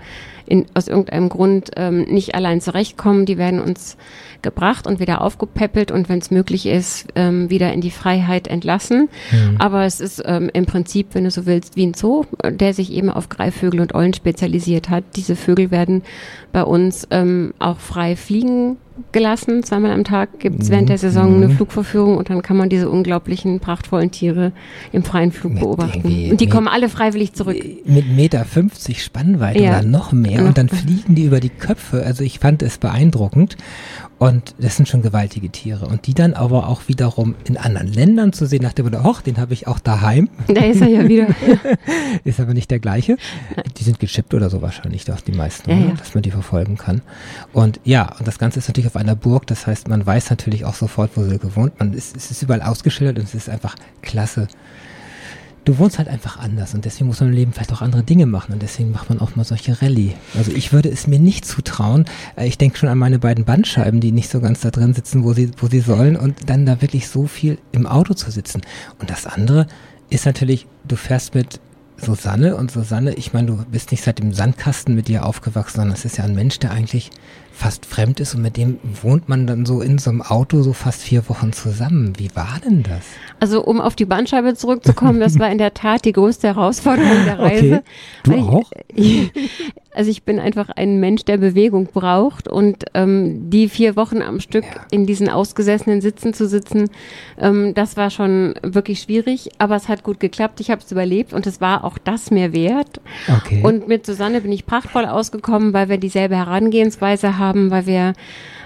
[0.46, 3.27] in, aus irgendeinem Grund ähm, nicht allein zurechtkommen.
[3.27, 3.96] Die werden uns
[4.44, 9.09] gebracht und wieder aufgepäppelt und wenn es möglich ist, ähm, wieder in die Freiheit entlassen.
[9.33, 9.57] Mhm.
[9.59, 12.92] Aber es ist ähm, im Prinzip, wenn du so willst, wie ein Zoo, der sich
[12.92, 15.02] eben auf Greifvögel und Eulen spezialisiert hat.
[15.16, 16.02] Diese Vögel werden
[16.52, 18.76] bei uns ähm, auch frei fliegen
[19.12, 19.62] gelassen.
[19.64, 22.88] Zweimal am Tag gibt es während der Saison eine Flugverführung und dann kann man diese
[22.88, 24.52] unglaublichen, prachtvollen Tiere
[24.92, 26.30] im freien Flug Mit beobachten.
[26.30, 27.57] Und die kommen alle freiwillig zurück.
[27.85, 29.78] Mit Meter 50 Spannweite Ja.
[29.78, 30.44] oder noch mehr.
[30.44, 32.04] Und dann fliegen die über die Köpfe.
[32.04, 33.57] Also ich fand es beeindruckend.
[34.18, 35.87] Und das sind schon gewaltige Tiere.
[35.87, 39.20] Und die dann aber auch wiederum in anderen Ländern zu sehen, nach dem Motto, hoch,
[39.20, 40.29] den habe ich auch daheim.
[40.46, 41.27] Da ist er ja wieder.
[42.24, 43.16] Ist aber nicht der gleiche.
[43.77, 45.87] Die sind gechippt oder so wahrscheinlich, doch die meisten, Ja, oder?
[45.88, 45.94] ja.
[45.94, 47.03] dass man die verfolgen kann.
[47.53, 49.46] Und ja, und das Ganze ist natürlich auf einer Burg.
[49.48, 51.79] Das heißt, man weiß natürlich auch sofort, wo sie gewohnt.
[51.81, 54.48] Man ist, es ist überall ausgeschildert und es ist einfach klasse.
[55.64, 58.27] Du wohnst halt einfach anders und deswegen muss man im Leben vielleicht auch andere Dinge
[58.27, 60.12] machen und deswegen macht man auch mal solche Rallye.
[60.37, 62.05] Also ich würde es mir nicht zutrauen.
[62.37, 65.24] Äh, Ich denke schon an meine beiden Bandscheiben, die nicht so ganz da drin sitzen,
[65.24, 68.61] wo sie, wo sie sollen und dann da wirklich so viel im Auto zu sitzen.
[68.98, 69.66] Und das andere
[70.11, 71.61] ist natürlich, du fährst mit
[71.96, 75.94] Susanne und Susanne, ich meine, du bist nicht seit dem Sandkasten mit dir aufgewachsen, sondern
[75.94, 77.11] es ist ja ein Mensch, der eigentlich
[77.56, 80.72] fast fremd ist und mit dem wohnt man dann so in so einem Auto so
[80.72, 82.12] fast vier Wochen zusammen.
[82.18, 83.04] Wie war denn das?
[83.40, 87.38] Also um auf die Bandscheibe zurückzukommen, das war in der Tat die größte Herausforderung der
[87.38, 87.74] Reise.
[87.76, 87.82] Okay.
[88.24, 88.70] Du Weil ich- auch?
[89.96, 94.40] Also ich bin einfach ein Mensch, der Bewegung braucht und ähm, die vier Wochen am
[94.40, 94.80] Stück Ja.
[94.90, 96.90] in diesen ausgesessenen Sitzen zu sitzen,
[97.38, 100.58] ähm, das war schon wirklich schwierig, aber es hat gut geklappt.
[100.58, 103.00] Ich habe es überlebt und es war auch das mir wert.
[103.28, 103.60] Okay.
[103.62, 108.12] Und mit Susanne bin ich prachtvoll ausgekommen, weil wir dieselbe Herangehensweise haben, weil wir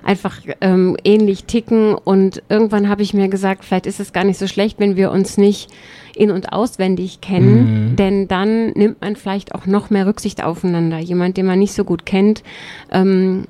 [0.09, 1.94] einfach ähm, ähnlich ticken.
[1.94, 5.11] Und irgendwann habe ich mir gesagt, vielleicht ist es gar nicht so schlecht, wenn wir
[5.12, 5.68] uns nicht
[6.16, 7.97] in- und auswendig kennen, Mhm.
[7.97, 10.99] denn dann nimmt man vielleicht auch noch mehr Rücksicht aufeinander.
[10.99, 12.42] Jemand, den man nicht so gut kennt,
[12.90, 13.44] ähm,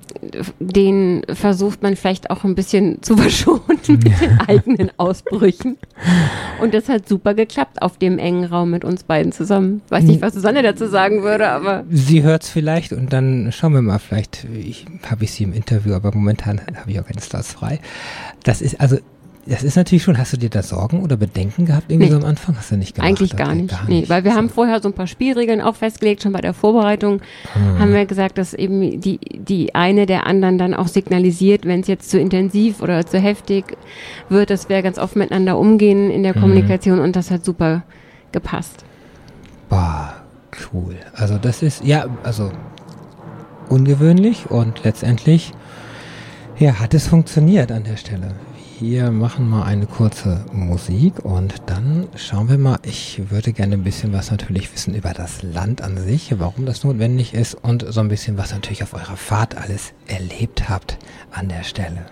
[0.58, 5.78] den versucht man vielleicht auch ein bisschen zu verschonen mit den eigenen Ausbrüchen.
[6.60, 9.80] Und das hat super geklappt auf dem engen Raum mit uns beiden zusammen.
[9.88, 13.82] Weiß nicht, was Susanne dazu sagen würde, aber Sie hört's vielleicht und dann schauen wir
[13.82, 17.52] mal, vielleicht ich, habe ich sie im Interview, aber momentan habe ich auch keine Slots
[17.52, 17.80] frei.
[18.44, 18.96] Das ist also,
[19.46, 22.12] das ist natürlich schon, hast du dir da Sorgen oder Bedenken gehabt irgendwie Nee.
[22.12, 22.54] so am Anfang?
[22.58, 23.08] Hast du nicht gemacht?
[23.08, 23.88] eigentlich gar Okay, nicht.
[23.88, 27.22] nee, weil wir haben vorher so ein paar Spielregeln auch festgelegt, schon bei der Vorbereitung
[27.54, 27.78] Ah.
[27.78, 31.86] haben wir gesagt, dass eben die, die eine der anderen dann auch signalisiert, wenn es
[31.86, 33.64] jetzt zu intensiv oder zu heftig
[34.28, 36.40] wird, dass wir ganz offen miteinander umgehen in der Mhm.
[36.40, 37.84] Kommunikation und das hat super
[38.32, 38.84] gepasst.
[39.70, 40.12] Boah,
[40.74, 40.96] cool.
[41.14, 42.50] Also das ist, ja, also
[43.70, 45.52] ungewöhnlich und letztendlich,
[46.58, 48.34] ja, hat es funktioniert an der Stelle.
[48.80, 53.82] Wir machen mal eine kurze Musik und dann schauen wir mal, ich würde gerne ein
[53.82, 58.00] bisschen was natürlich wissen über das Land an sich, warum das notwendig ist und so
[58.00, 60.98] ein bisschen was natürlich auf eurer Fahrt alles erlebt habt
[61.32, 62.06] an der Stelle.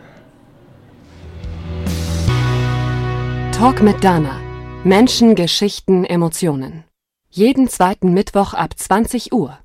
[3.52, 4.40] Talk mit Dana.
[4.82, 6.85] Menschen, Geschichten, Emotionen.
[7.30, 9.59] Jeden zweiten Mittwoch ab 20 Uhr.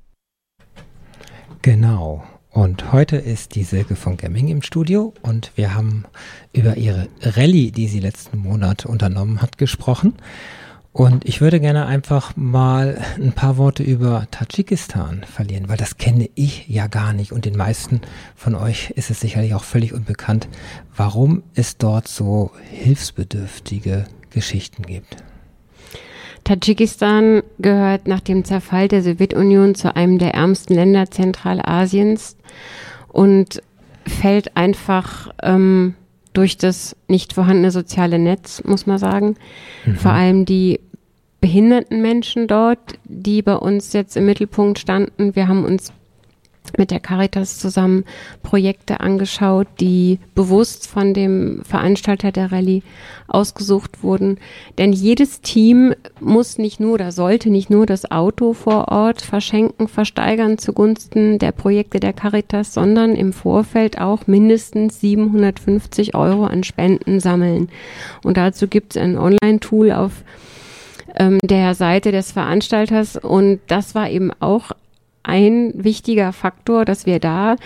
[1.62, 2.24] Genau.
[2.52, 6.04] Und heute ist die Silke von Gemming im Studio und wir haben
[6.52, 10.16] über ihre Rallye, die sie letzten Monat unternommen hat, gesprochen.
[10.92, 16.28] Und ich würde gerne einfach mal ein paar Worte über Tadschikistan verlieren, weil das kenne
[16.34, 18.02] ich ja gar nicht und den meisten
[18.36, 20.46] von euch ist es sicherlich auch völlig unbekannt,
[20.94, 25.24] warum es dort so hilfsbedürftige Geschichten gibt.
[26.44, 32.36] Tadschikistan gehört nach dem Zerfall der Sowjetunion zu einem der ärmsten Länder Zentralasiens
[33.08, 33.62] und
[34.06, 35.94] fällt einfach ähm,
[36.32, 39.36] durch das nicht vorhandene soziale Netz, muss man sagen.
[39.96, 40.80] Vor allem die
[41.40, 45.36] behinderten Menschen dort, die bei uns jetzt im Mittelpunkt standen.
[45.36, 45.92] Wir haben uns
[46.78, 48.04] mit der Caritas zusammen
[48.42, 52.82] Projekte angeschaut, die bewusst von dem Veranstalter der Rallye
[53.28, 54.38] ausgesucht wurden.
[54.78, 59.88] Denn jedes Team muss nicht nur oder sollte nicht nur das Auto vor Ort verschenken,
[59.88, 67.20] versteigern zugunsten der Projekte der Caritas, sondern im Vorfeld auch mindestens 750 Euro an Spenden
[67.20, 67.68] sammeln.
[68.22, 70.24] Und dazu gibt es ein Online-Tool auf
[71.16, 74.72] ähm, der Seite des Veranstalters und das war eben auch
[75.22, 77.56] ein wichtiger Faktor, dass wir da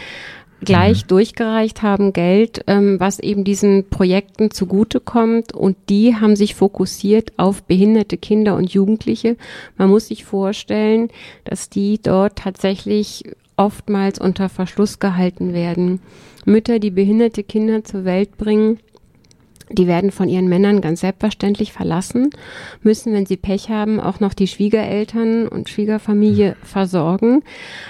[0.65, 5.53] gleich durchgereicht haben, Geld, ähm, was eben diesen Projekten zugutekommt.
[5.55, 9.37] Und die haben sich fokussiert auf behinderte Kinder und Jugendliche.
[9.77, 11.09] Man muss sich vorstellen,
[11.45, 13.25] dass die dort tatsächlich
[13.57, 16.01] oftmals unter Verschluss gehalten werden.
[16.45, 18.79] Mütter, die behinderte Kinder zur Welt bringen,
[19.71, 22.31] die werden von ihren Männern ganz selbstverständlich verlassen,
[22.83, 27.43] müssen, wenn sie Pech haben, auch noch die Schwiegereltern und Schwiegerfamilie versorgen,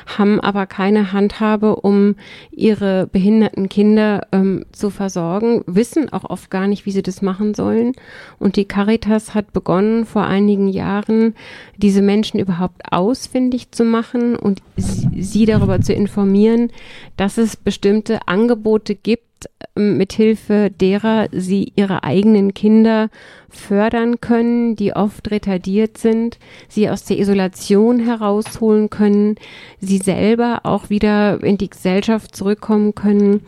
[0.07, 2.17] haben aber keine Handhabe, um
[2.51, 7.55] ihre behinderten Kinder ähm, zu versorgen, wissen auch oft gar nicht, wie sie das machen
[7.55, 7.93] sollen.
[8.39, 11.35] Und die Caritas hat begonnen, vor einigen Jahren
[11.77, 16.71] diese Menschen überhaupt ausfindig zu machen und sie darüber zu informieren,
[17.17, 23.09] dass es bestimmte Angebote gibt, ist, ähm, mit Hilfe derer sie ihre eigenen Kinder
[23.49, 29.37] fördern können, die oft retardiert sind, sie aus der Isolation herausholen können,
[29.81, 33.43] sie selber auch wieder in die Gesellschaft zurückkommen können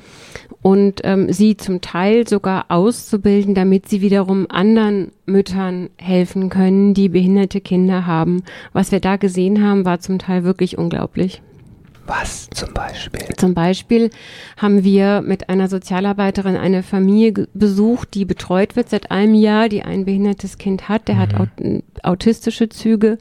[0.62, 7.08] und ähm, sie zum Teil sogar auszubilden, damit sie wiederum anderen Müttern helfen können, die
[7.08, 8.42] behinderte Kinder haben.
[8.72, 11.42] Was wir da gesehen haben, war zum Teil wirklich unglaublich.
[12.08, 13.20] Was zum Beispiel?
[13.36, 14.10] Zum Beispiel
[14.56, 19.82] haben wir mit einer Sozialarbeiterin eine Familie besucht, die betreut wird seit einem Jahr, die
[19.82, 21.18] ein behindertes Kind hat, der mhm.
[21.18, 21.50] hat aut
[22.02, 23.18] autistische Züge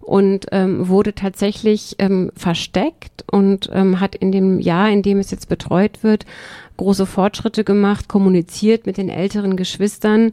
[0.00, 5.30] und ähm, wurde tatsächlich ähm, versteckt und ähm, hat in dem Jahr, in dem es
[5.30, 6.26] jetzt betreut wird,
[6.78, 10.32] große Fortschritte gemacht, kommuniziert mit den älteren Geschwistern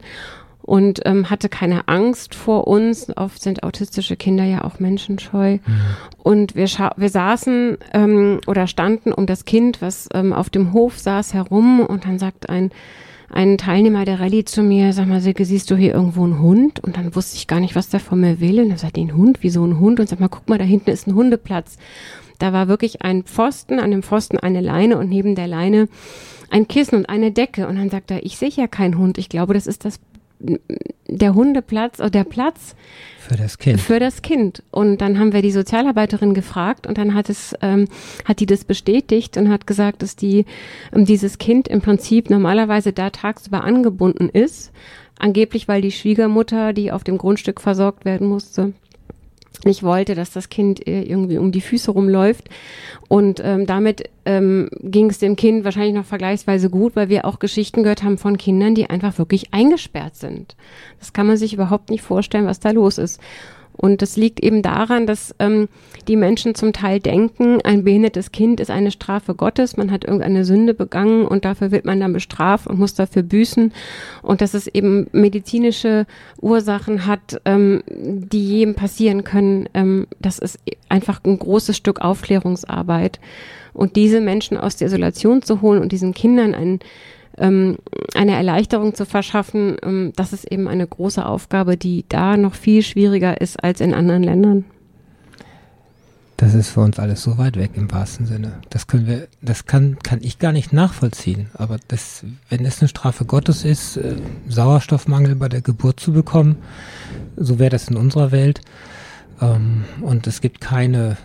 [0.64, 3.14] und ähm, hatte keine Angst vor uns.
[3.16, 5.58] Oft sind autistische Kinder ja auch menschenscheu.
[5.58, 5.80] Mhm.
[6.22, 10.98] Und wir, wir saßen ähm, oder standen um das Kind, was ähm, auf dem Hof
[10.98, 12.70] saß, herum und dann sagt ein
[13.30, 16.78] ein Teilnehmer der Rallye zu mir, sag mal, Silke, siehst du hier irgendwo einen Hund?
[16.84, 18.60] Und dann wusste ich gar nicht, was der von mir will.
[18.60, 19.38] Und dann sagt er, ein Hund?
[19.40, 19.98] Wieso ein Hund?
[19.98, 21.76] Und sag mal, guck mal, da hinten ist ein Hundeplatz.
[22.38, 25.88] Da war wirklich ein Pfosten, an dem Pfosten eine Leine und neben der Leine
[26.48, 27.66] ein Kissen und eine Decke.
[27.66, 29.18] Und dann sagt er, ich sehe ja keinen Hund.
[29.18, 29.98] Ich glaube, das ist das
[30.38, 32.74] der Hundeplatz oder der Platz
[33.18, 33.80] für das Kind.
[33.80, 34.62] Für das Kind.
[34.70, 37.88] Und dann haben wir die Sozialarbeiterin gefragt und dann hat es, ähm,
[38.26, 40.44] hat die das bestätigt und hat gesagt, dass die
[40.92, 44.72] ähm, dieses Kind im Prinzip normalerweise da tagsüber angebunden ist.
[45.18, 48.74] Angeblich, weil die Schwiegermutter, die auf dem Grundstück versorgt werden musste,
[49.64, 52.48] nicht wollte, dass das Kind äh, irgendwie um die Füße rumläuft.
[53.08, 57.38] Und ähm, damit ähm, ging es dem Kind wahrscheinlich noch vergleichsweise gut, weil wir auch
[57.38, 60.56] Geschichten gehört haben von Kindern, die einfach wirklich eingesperrt sind.
[60.98, 63.20] Das kann man sich überhaupt nicht vorstellen, was da los ist.
[63.76, 65.68] Und das liegt eben daran, dass ähm,
[66.06, 70.44] die Menschen zum Teil denken, ein behindertes Kind ist eine Strafe Gottes, man hat irgendeine
[70.44, 73.72] Sünde begangen und dafür wird man dann bestraft und muss dafür büßen.
[74.22, 76.06] Und dass es eben medizinische
[76.40, 83.18] Ursachen hat, ähm, die jedem passieren können, ähm, das ist einfach ein großes Stück Aufklärungsarbeit.
[83.72, 86.78] Und diese Menschen aus der Isolation zu holen und diesen Kindern ein
[87.38, 87.78] ähm,
[88.14, 92.82] eine Erleichterung zu verschaffen, ähm, das ist eben eine große Aufgabe, die da noch viel
[92.82, 94.64] schwieriger ist als in anderen Ländern.
[96.36, 98.60] Das ist für uns alles so weit weg im wahrsten Sinne.
[98.68, 101.48] Das können wir, das kann, kann ich gar nicht nachvollziehen.
[101.54, 104.16] Aber das, wenn es eine Strafe Gottes ist, äh,
[104.48, 106.56] Sauerstoffmangel bei der Geburt zu bekommen,
[107.36, 108.62] so wäre das in unserer Welt.
[109.40, 111.16] Ähm, und es gibt keine,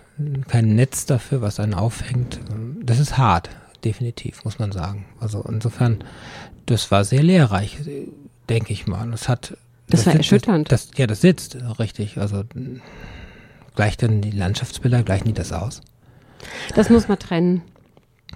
[0.48, 2.40] kein Netz dafür, was einen aufhängt.
[2.84, 3.50] Das ist hart
[3.84, 5.06] definitiv, muss man sagen.
[5.20, 6.04] Also insofern,
[6.66, 7.78] das war sehr lehrreich,
[8.50, 9.10] denke ich mal.
[9.12, 9.58] Das hat.
[9.88, 10.72] Das, das war erschütternd.
[10.72, 12.18] Das, ja, das sitzt richtig.
[12.20, 12.44] Also
[13.76, 15.82] gleicht dann die Landschaftsbilder, gleichen die das aus?
[16.76, 17.64] Das muss man trennen.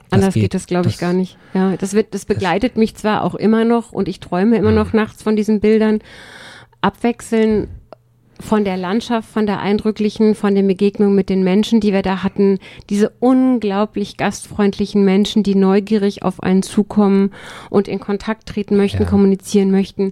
[0.10, 1.38] Anders geht, geht, das, glaube ich, gar nicht.
[1.54, 4.72] Ja, das wird, das begleitet das mich zwar auch immer noch und ich träume immer
[4.72, 6.00] noch nachts von diesen Bildern.
[6.82, 7.68] Abwechseln
[8.44, 12.24] von der Landschaft, von der eindrücklichen, von den Begegnungen mit den Menschen, die wir da
[12.24, 17.32] hatten, diese unglaublich gastfreundlichen Menschen, die neugierig auf einen zukommen
[17.70, 19.10] und in Kontakt treten möchten, ja.
[19.10, 20.12] kommunizieren möchten.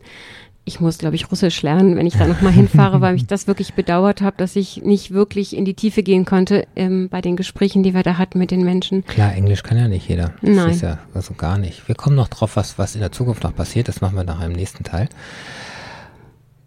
[0.63, 3.74] Ich muss, glaube ich, Russisch lernen, wenn ich da nochmal hinfahre, weil ich das wirklich
[3.74, 7.84] bedauert habe, dass ich nicht wirklich in die Tiefe gehen konnte ähm, bei den Gesprächen,
[7.84, 9.04] die wir da hatten mit den Menschen.
[9.06, 10.36] Klar, Englisch kann ja nicht jeder.
[10.41, 10.70] Das Nein.
[10.70, 11.88] ist ja also gar nicht.
[11.88, 13.88] Wir kommen noch drauf, was, was in der Zukunft noch passiert.
[13.88, 15.10] Das machen wir nachher im nächsten Teil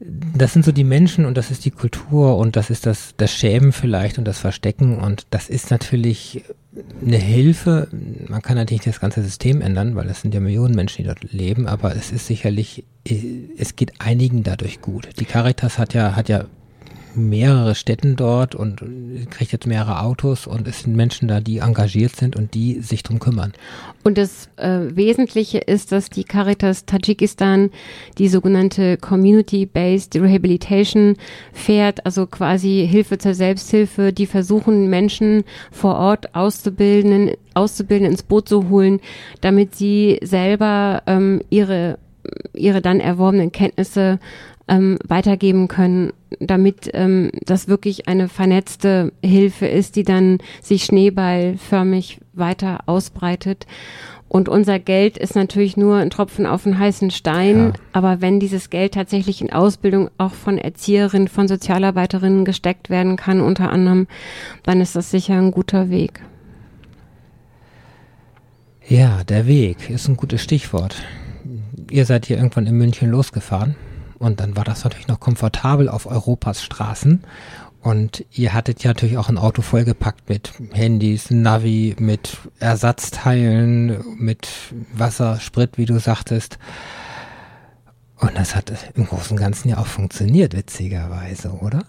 [0.00, 3.32] das sind so die Menschen und das ist die Kultur und das ist das, das
[3.32, 6.42] Schämen vielleicht und das Verstecken und das ist natürlich
[7.00, 7.88] eine Hilfe.
[8.28, 11.32] Man kann natürlich das ganze System ändern, weil es sind ja Millionen Menschen, die dort
[11.32, 15.08] leben, aber es ist sicherlich, es geht einigen dadurch gut.
[15.20, 16.46] Die Caritas hat ja, hat ja
[17.16, 18.80] mehrere Städten dort und
[19.30, 23.02] kriegt jetzt mehrere Autos und es sind Menschen da, die engagiert sind und die sich
[23.02, 23.52] drum kümmern.
[24.02, 27.70] Und das äh, Wesentliche ist, dass die Caritas Tadschikistan
[28.18, 31.16] die sogenannte Community-Based Rehabilitation
[31.52, 38.48] fährt, also quasi Hilfe zur Selbsthilfe, die versuchen Menschen vor Ort auszubilden, auszubilden, ins Boot
[38.48, 39.00] zu holen,
[39.40, 41.98] damit sie selber ähm, ihre
[42.54, 44.18] ihre dann erworbenen Kenntnisse
[44.68, 52.20] ähm, weitergeben können, damit ähm, das wirklich eine vernetzte Hilfe ist, die dann sich schneeballförmig
[52.32, 53.66] weiter ausbreitet.
[54.28, 57.66] Und unser Geld ist natürlich nur ein Tropfen auf einen heißen Stein.
[57.66, 57.72] Ja.
[57.92, 63.40] Aber wenn dieses Geld tatsächlich in Ausbildung auch von Erzieherinnen, von Sozialarbeiterinnen gesteckt werden kann,
[63.40, 64.08] unter anderem,
[64.64, 66.20] dann ist das sicher ein guter Weg.
[68.88, 70.96] Ja, der Weg ist ein gutes Stichwort.
[71.90, 73.76] Ihr seid hier irgendwann in München losgefahren.
[74.18, 77.22] Und dann war das natürlich noch komfortabel auf Europas Straßen.
[77.82, 84.48] Und ihr hattet ja natürlich auch ein Auto vollgepackt mit Handys, Navi, mit Ersatzteilen, mit
[84.94, 86.58] Wasser, Sprit, wie du sagtest.
[88.18, 91.80] Und das hat im Großen und Ganzen ja auch funktioniert, witzigerweise, oder?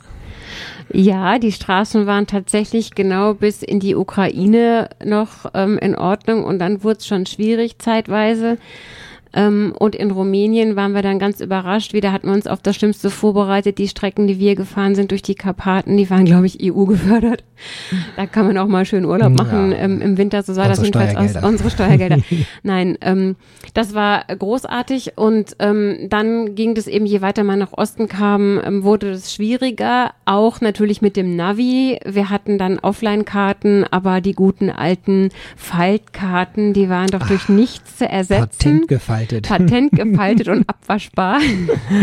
[0.92, 6.60] Ja, die Straßen waren tatsächlich genau bis in die Ukraine noch ähm, in Ordnung und
[6.60, 8.58] dann wurde es schon schwierig zeitweise.
[9.36, 11.94] Ähm, und in Rumänien waren wir dann ganz überrascht.
[11.94, 13.78] Wieder hatten wir uns auf das Schlimmste vorbereitet.
[13.78, 17.44] Die Strecken, die wir gefahren sind durch die Karpaten, die waren, glaube ich, EU gefördert.
[18.16, 19.78] Da kann man auch mal schön Urlaub machen ja.
[19.80, 20.42] ähm, im Winter.
[20.42, 21.44] So sah das jedenfalls aus.
[21.44, 22.20] Unsere Steuergelder.
[22.64, 23.36] Nein, ähm,
[23.74, 25.18] das war großartig.
[25.18, 29.34] Und ähm, dann ging das eben, je weiter man nach Osten kam, ähm, wurde es
[29.34, 30.12] schwieriger.
[30.24, 32.00] Auch natürlich mit dem Navi.
[32.06, 37.98] Wir hatten dann Offline-Karten, aber die guten alten Faltkarten, die waren doch Ach, durch nichts
[37.98, 38.48] zu ersetzen.
[38.50, 39.48] Patent gefaltet gefaltet.
[39.48, 41.40] Patent gefaltet und abwaschbar.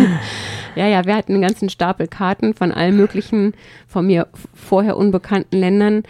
[0.75, 3.55] ja, ja, wir hatten einen ganzen Stapel Karten von allen möglichen,
[3.87, 6.03] von mir vorher unbekannten Ländern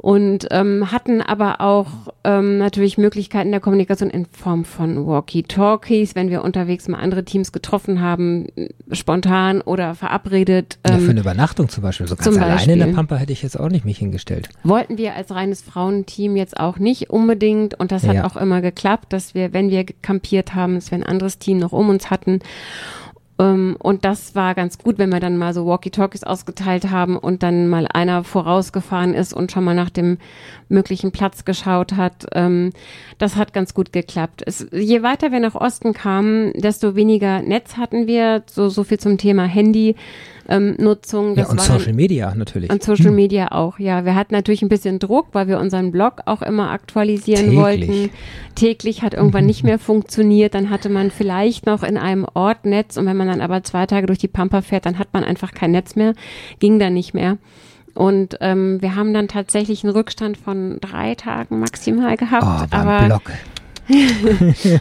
[0.00, 1.86] und ähm, hatten aber auch
[2.24, 7.52] ähm, natürlich Möglichkeiten der Kommunikation in Form von Walkie-Talkies, wenn wir unterwegs mal andere Teams
[7.52, 8.46] getroffen haben,
[8.92, 10.78] spontan oder verabredet.
[10.84, 12.06] Ähm, ja, für ähm, eine Übernachtung zum Beispiel.
[12.06, 12.72] So ganz alleine Beispiel.
[12.72, 14.48] in der Pampa hätte ich jetzt auch nicht mich hingestellt.
[14.64, 18.24] Wollten wir als reines Frauenteam jetzt auch nicht unbedingt und das hat ja.
[18.24, 21.72] auch immer geklappt, dass wir, wenn wir campiert haben, dass wir ein anderes Team noch
[21.72, 22.40] um uns hatten
[23.40, 27.68] und das war ganz gut, wenn wir dann mal so Walkie-Talkies ausgeteilt haben und dann
[27.68, 30.18] mal einer vorausgefahren ist und schon mal nach dem
[30.68, 32.26] möglichen Platz geschaut hat.
[32.32, 32.72] Ähm,
[33.16, 34.42] das hat ganz gut geklappt.
[34.44, 38.42] Es, je weiter wir nach Osten kamen, desto weniger Netz hatten wir.
[38.50, 39.96] So, so viel zum Thema Handy
[40.50, 41.36] ähm, Nutzung.
[41.36, 42.70] Das ja, und Social Media natürlich.
[42.70, 43.14] Und Social hm.
[43.14, 44.04] Media auch, ja.
[44.04, 47.58] Wir hatten natürlich ein bisschen Druck, weil wir unseren Blog auch immer aktualisieren Täglich.
[47.58, 48.10] wollten.
[48.56, 50.54] Täglich hat irgendwann nicht mehr funktioniert.
[50.54, 53.86] Dann hatte man vielleicht noch in einem Ort Netz und wenn man dann aber zwei
[53.86, 56.14] Tage durch die Pampa fährt, dann hat man einfach kein Netz mehr.
[56.58, 57.38] Ging dann nicht mehr.
[57.94, 62.70] Und ähm, wir haben dann tatsächlich einen Rückstand von drei Tagen maximal gehabt.
[62.72, 63.32] Oh, aber Blog.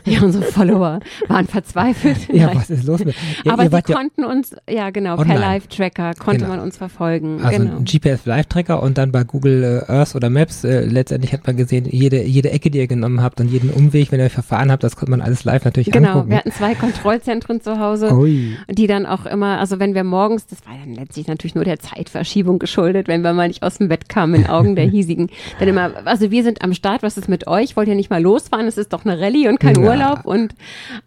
[0.06, 2.32] Ja, unsere Follower waren verzweifelt.
[2.32, 3.16] Ja, was ist los mit?
[3.44, 5.28] Ja, Aber sie konnten ja uns, ja genau, online.
[5.28, 6.56] per Live-Tracker konnte genau.
[6.56, 7.42] man uns verfolgen.
[7.44, 7.78] Also genau.
[7.78, 11.86] ein GPS-Live-Tracker und dann bei Google äh, Earth oder Maps, äh, letztendlich hat man gesehen,
[11.90, 14.96] jede, jede Ecke, die ihr genommen habt und jeden Umweg, wenn ihr verfahren habt, das
[14.96, 16.10] konnte man alles live natürlich genau.
[16.10, 16.30] angucken.
[16.30, 18.58] Genau, wir hatten zwei Kontrollzentren zu Hause, Ui.
[18.70, 21.80] die dann auch immer, also wenn wir morgens, das war dann letztlich natürlich nur der
[21.80, 25.68] Zeitverschiebung geschuldet, wenn wir mal nicht aus dem Bett kamen in Augen der hiesigen, dann
[25.68, 27.76] immer, also wir sind am Start, was ist mit euch?
[27.76, 28.68] Wollt ihr nicht mal losfahren?
[28.68, 29.90] Es ist doch eine Rallye und kein ja.
[29.90, 30.26] Urlaub.
[30.26, 30.54] Und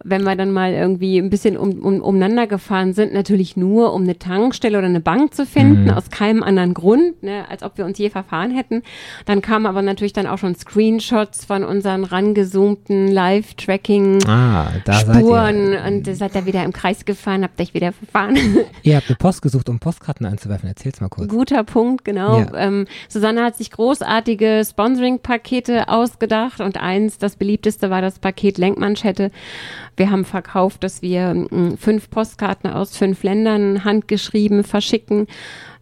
[0.04, 4.02] wenn wir dann mal irgendwie ein bisschen um, um, umeinander gefahren sind, natürlich nur, um
[4.02, 5.90] eine Tankstelle oder eine Bank zu finden, mhm.
[5.90, 8.82] aus keinem anderen Grund, ne, als ob wir uns je verfahren hätten.
[9.26, 16.16] Dann kamen aber natürlich dann auch schon Screenshots von unseren rangezoomten Live-Tracking-Spuren ah, und ihr
[16.16, 18.36] seid da wieder im Kreis gefahren, habt euch wieder verfahren.
[18.82, 20.68] Ihr habt eine Post gesucht, um Postkarten einzuwerfen.
[20.68, 21.28] Erzähl's mal kurz.
[21.28, 22.40] Guter Punkt, genau.
[22.40, 22.54] Ja.
[22.54, 27.36] Ähm, Susanne hat sich großartige Sponsoring-Pakete ausgedacht und eins, das
[27.72, 29.30] beliebteste war das Paket Lenkmanschette.
[29.96, 35.26] Wir haben verkauft, dass wir mm, fünf Postkarten aus fünf Ländern handgeschrieben verschicken.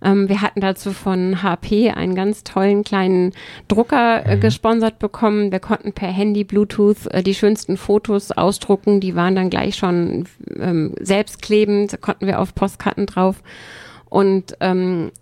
[0.03, 3.33] Ähm, wir hatten dazu von HP einen ganz tollen kleinen
[3.69, 4.41] Drucker äh, mhm.
[4.41, 5.53] gesponsert bekommen.
[5.53, 9.01] Wir konnten per Handy, Bluetooth äh, die schönsten Fotos ausdrucken.
[9.01, 10.27] Die waren dann gleich schon
[10.59, 13.43] ähm, selbstklebend, konnten wir auf Postkarten drauf.
[14.09, 15.13] Und ähm,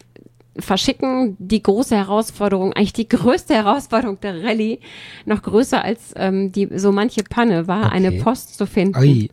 [0.58, 4.80] verschicken die große Herausforderung, eigentlich die größte Herausforderung der Rallye,
[5.24, 7.94] noch größer als ähm, die so manche Panne war, okay.
[7.94, 8.98] eine Post zu finden.
[8.98, 9.28] Oi.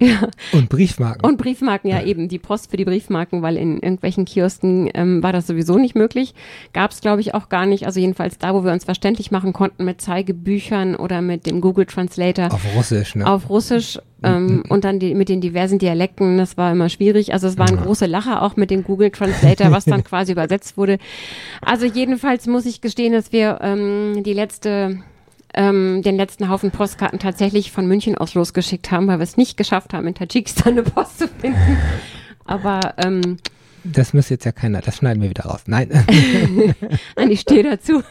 [0.00, 0.28] Ja.
[0.52, 1.28] Und Briefmarken.
[1.28, 5.22] Und Briefmarken, ja, ja, eben, die Post für die Briefmarken, weil in irgendwelchen Kiosken ähm,
[5.22, 6.34] war das sowieso nicht möglich.
[6.72, 7.84] Gab es, glaube ich, auch gar nicht.
[7.84, 11.84] Also jedenfalls da, wo wir uns verständlich machen konnten mit Zeigebüchern oder mit dem Google
[11.84, 12.52] Translator.
[12.52, 13.26] Auf Russisch, ne?
[13.26, 14.62] Auf Russisch ähm, mhm.
[14.68, 17.32] und dann die, mit den diversen Dialekten, das war immer schwierig.
[17.34, 17.82] Also es waren ja.
[17.82, 20.98] große Lacher auch mit dem Google Translator, was dann quasi übersetzt wurde.
[21.60, 25.00] Also jedenfalls muss ich gestehen, dass wir ähm, die letzte
[25.54, 29.56] ähm, den letzten Haufen Postkarten tatsächlich von München aus losgeschickt haben, weil wir es nicht
[29.56, 31.76] geschafft haben, in Tadschikistan eine Post zu finden.
[32.44, 33.36] Aber ähm,
[33.84, 35.62] das müsste jetzt ja keiner, das schneiden wir wieder raus.
[35.66, 35.88] Nein.
[37.16, 38.02] Nein, ich stehe dazu.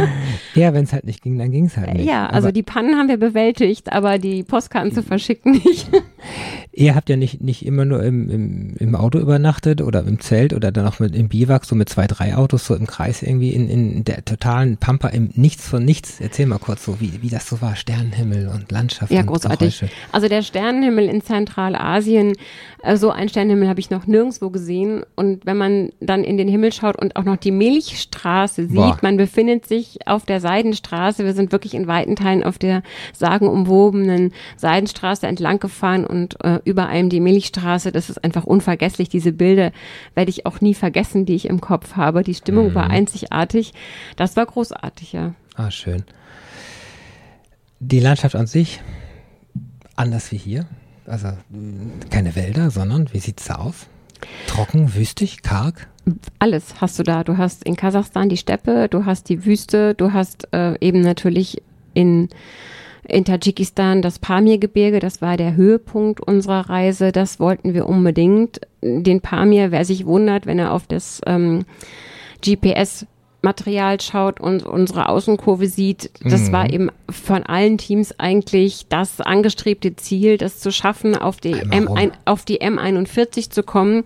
[0.54, 2.06] ja, wenn es halt nicht ging, dann ging es halt nicht.
[2.06, 5.90] Ja, also aber die Pannen haben wir bewältigt, aber die Postkarten zu verschicken nicht.
[6.72, 10.54] Ihr habt ja nicht, nicht immer nur im, im, im Auto übernachtet oder im Zelt
[10.54, 13.50] oder dann auch mit im Biwak, so mit zwei, drei Autos, so im Kreis irgendwie
[13.50, 16.20] in, in der totalen Pampa, im Nichts von Nichts.
[16.20, 19.12] Erzähl mal kurz so, wie, wie das so war, Sternenhimmel und Landschaft.
[19.12, 19.80] Ja, und großartig.
[19.80, 19.94] Geräusche.
[20.12, 22.34] Also der Sternenhimmel in Zentralasien,
[22.82, 26.48] äh, so ein Sternenhimmel habe ich noch nirgendwo gesehen Und wenn man dann in den
[26.48, 28.98] Himmel schaut und auch noch die Milchstraße sieht, Boah.
[29.02, 31.24] man befindet sich auf der Seidenstraße.
[31.24, 36.86] Wir sind wirklich in weiten Teilen auf der sagenumwobenen Seidenstraße entlang gefahren und äh, über
[36.86, 37.92] einem die Milchstraße.
[37.92, 39.08] Das ist einfach unvergesslich.
[39.08, 39.72] Diese Bilder
[40.14, 42.22] werde ich auch nie vergessen, die ich im Kopf habe.
[42.22, 43.72] Die Stimmung war einzigartig.
[44.16, 45.34] Das war großartig, ja.
[45.54, 46.04] Ah, schön.
[47.80, 48.80] Die Landschaft an sich,
[49.96, 50.66] anders wie hier.
[51.06, 53.86] Also mh, keine Wälder, sondern wie sieht's da aus?
[54.46, 55.88] Trocken, wüstig, karg?
[56.38, 57.24] alles hast du da.
[57.24, 61.62] Du hast in Kasachstan die Steppe, du hast die Wüste, du hast äh, eben natürlich
[61.94, 62.28] in,
[63.06, 64.98] in Tadschikistan das Pamir-Gebirge.
[64.98, 67.12] Das war der Höhepunkt unserer Reise.
[67.12, 68.60] Das wollten wir unbedingt.
[68.82, 71.64] Den Pamir, wer sich wundert, wenn er auf das ähm,
[72.44, 73.06] GPS
[73.42, 76.52] Material schaut und unsere Außenkurve sieht, das Mhm.
[76.52, 81.86] war eben von allen Teams eigentlich das angestrebte Ziel, das zu schaffen, auf die, Einmal
[81.86, 81.98] rum.
[81.98, 84.04] M1, auf die M41 zu kommen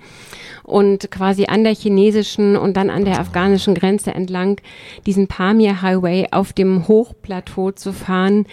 [0.62, 4.61] und quasi an der chinesischen und dann an der afghanischen Grenze entlang
[5.05, 8.47] diesen Pamir Highway auf dem Hochplateau zu fahren.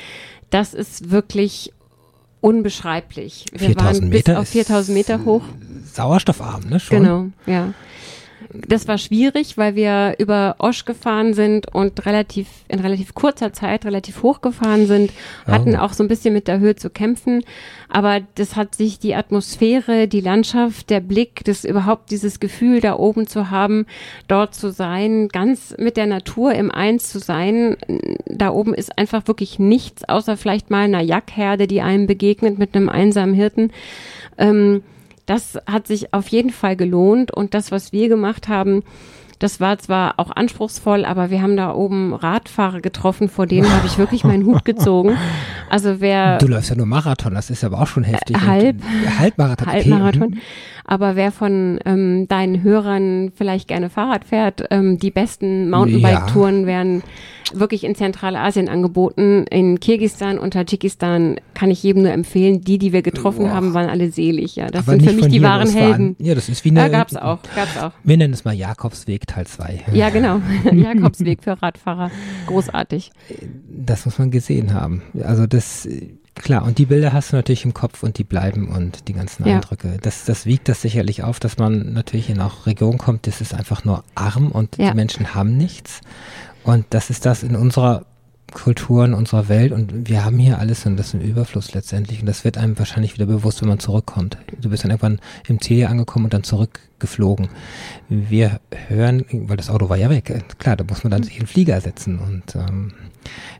[0.49, 1.71] Das ist wirklich
[2.41, 3.45] unbeschreiblich.
[3.51, 5.41] Wir 4000 waren bis Meter auf ist 4000 Meter hoch.
[5.93, 6.79] Sauerstoffarm, ne?
[6.79, 6.97] Schon?
[6.99, 7.73] Genau, ja.
[8.53, 13.85] Das war schwierig, weil wir über Osch gefahren sind und relativ in relativ kurzer Zeit
[13.85, 15.11] relativ hoch gefahren sind,
[15.47, 15.79] hatten Oh.
[15.79, 17.43] auch so ein bisschen mit der Höhe zu kämpfen,
[17.89, 22.95] aber das hat sich die Atmosphäre, die Landschaft, der Blick, das überhaupt dieses Gefühl da
[22.95, 23.85] oben zu haben,
[24.27, 27.75] dort zu sein, ganz mit der Natur im Eins zu sein.
[28.25, 32.75] Da oben ist einfach wirklich nichts außer vielleicht mal einer Jackherde, die einem begegnet mit
[32.75, 33.71] einem einsamen Hirten.
[34.37, 34.83] Ähm,
[35.26, 38.84] das hat sich auf jeden Fall gelohnt und das, was wir gemacht haben,
[39.43, 43.85] das war zwar auch anspruchsvoll, aber wir haben da oben Radfahrer getroffen, vor denen habe
[43.85, 45.17] ich wirklich meinen Hut gezogen.
[45.69, 48.37] Also wer Du läufst ja nur Marathon, das ist aber auch schon heftig.
[48.39, 48.77] Halb.
[48.77, 49.67] Und, Halbmarathon.
[49.67, 49.77] okay.
[49.77, 50.29] Halbmarathon.
[50.29, 50.39] Mhm.
[50.85, 57.03] Aber wer von ähm, deinen Hörern vielleicht gerne Fahrrad fährt, ähm, die besten Mountainbike-Touren werden
[57.53, 59.45] wirklich in Zentralasien angeboten.
[59.49, 62.61] In Kirgisistan und Tadschikistan kann ich jedem nur empfehlen.
[62.61, 63.53] Die, die wir getroffen Boah.
[63.53, 64.55] haben, waren alle selig.
[64.55, 65.69] Ja, das Aber sind für mich die wahren.
[65.69, 66.15] Helden.
[66.19, 66.81] Ja, das ist wie eine.
[66.81, 67.91] Ja, gab's auch, gab's auch.
[68.03, 69.86] Wir nennen es mal Jakobsweg Teil 2.
[69.93, 70.41] Ja, genau.
[70.71, 72.11] Jakobsweg für Radfahrer.
[72.47, 73.11] Großartig.
[73.69, 75.01] Das muss man gesehen haben.
[75.23, 75.88] Also das,
[76.36, 79.47] klar, und die Bilder hast du natürlich im Kopf und die bleiben und die ganzen
[79.47, 79.55] Ja.
[79.55, 79.97] Eindrücke.
[80.01, 83.53] Das, das wiegt das sicherlich auf, dass man natürlich in auch Regionen kommt, das ist
[83.53, 84.91] einfach nur arm und Ja.
[84.91, 86.01] die Menschen haben nichts.
[86.63, 88.05] Und das ist das in unserer
[88.53, 92.19] Kultur, in unserer Welt und wir haben hier alles und das ist ein Überfluss letztendlich
[92.19, 94.37] und das wird einem wahrscheinlich wieder bewusst, wenn man zurückkommt.
[94.59, 97.49] Du bist dann irgendwann im Ziel angekommen und dann zurückgeflogen.
[98.09, 101.41] Wir hören, weil das Auto war ja weg, klar, da muss man dann sich in
[101.41, 102.93] den Flieger setzen und ähm,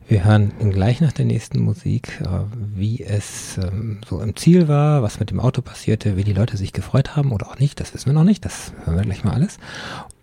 [0.08, 2.28] wir hören gleich nach der nächsten Musik, äh,
[2.76, 6.58] wie es ähm, so im Ziel war, was mit dem Auto passierte, wie die Leute
[6.58, 9.24] sich gefreut haben oder auch nicht, das wissen wir noch nicht, das hören wir gleich
[9.24, 9.58] mal alles.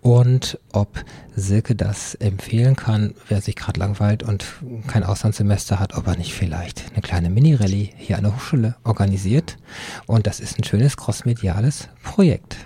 [0.02, 1.04] Und ob
[1.36, 4.44] Silke das empfehlen kann, wer sich gerade langweilt und
[4.86, 9.58] kein Auslandssemester hat, ob er nicht vielleicht eine kleine Mini-Rallye hier an der Hochschule organisiert.
[10.06, 12.56] Und das ist ein schönes crossmediales Projekt.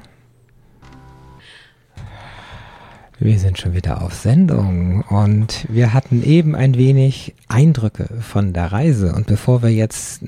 [3.21, 8.73] Wir sind schon wieder auf Sendung und wir hatten eben ein wenig Eindrücke von der
[8.73, 9.15] Reise.
[9.15, 10.23] Und bevor wir jetzt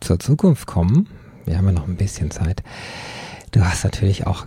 [0.00, 1.08] zur Zukunft kommen,
[1.44, 2.62] wir haben ja noch ein bisschen Zeit,
[3.50, 4.46] du hast natürlich auch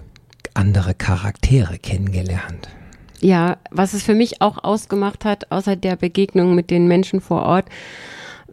[0.58, 2.70] andere Charaktere kennengelernt.
[3.20, 7.44] Ja, was es für mich auch ausgemacht hat, außer der Begegnung mit den Menschen vor
[7.44, 7.66] Ort,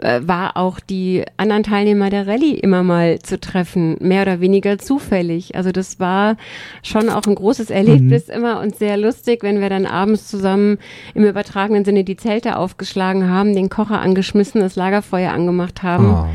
[0.01, 4.79] äh, war auch die anderen Teilnehmer der Rallye immer mal zu treffen, mehr oder weniger
[4.79, 5.55] zufällig.
[5.55, 6.37] Also das war
[6.83, 10.79] schon auch ein großes Erlebnis immer und sehr lustig, wenn wir dann abends zusammen
[11.15, 16.27] im übertragenen Sinne die Zelte aufgeschlagen haben, den Kocher angeschmissen, das Lagerfeuer angemacht haben Oh.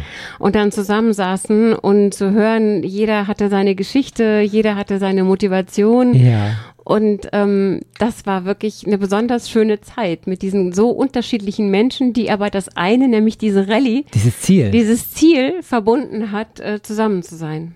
[0.44, 6.14] und dann zusammensaßen und zu hören, jeder hatte seine Geschichte, jeder hatte seine Motivation.
[6.14, 6.52] Ja.
[6.90, 12.32] Und ähm, das war wirklich eine besonders schöne Zeit mit diesen so unterschiedlichen Menschen, die
[12.32, 14.72] aber das eine, nämlich diese Rallye, Dieses Ziel.
[14.72, 17.76] dieses Ziel verbunden hat, äh, zusammen zu sein.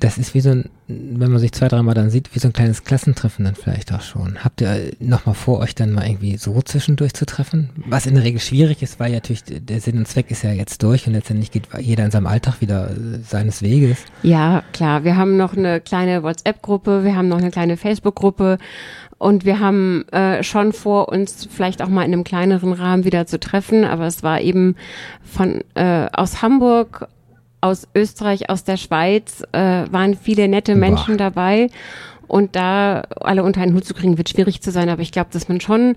[0.00, 2.52] Das ist wie so ein, wenn man sich zwei, dreimal dann sieht, wie so ein
[2.52, 4.44] kleines Klassentreffen dann vielleicht auch schon.
[4.44, 7.70] Habt ihr nochmal vor, euch dann mal irgendwie so zwischendurch zu treffen?
[7.86, 10.52] Was in der Regel schwierig ist, weil ja natürlich der Sinn und Zweck ist ja
[10.52, 13.98] jetzt durch und letztendlich geht jeder in seinem Alltag wieder äh, seines Weges.
[14.22, 15.02] Ja, klar.
[15.02, 18.58] Wir haben noch eine kleine WhatsApp-Gruppe, wir haben noch eine kleine Facebook-Gruppe
[19.18, 23.26] und wir haben äh, schon vor, uns vielleicht auch mal in einem kleineren Rahmen wieder
[23.26, 23.84] zu treffen.
[23.84, 24.76] Aber es war eben
[25.24, 27.08] von äh, aus Hamburg,
[27.60, 30.78] aus Österreich, aus der Schweiz äh, waren viele nette Boah.
[30.78, 31.68] Menschen dabei.
[32.28, 34.90] Und da alle unter einen Hut zu kriegen, wird schwierig zu sein.
[34.90, 35.96] Aber ich glaube, dass man schon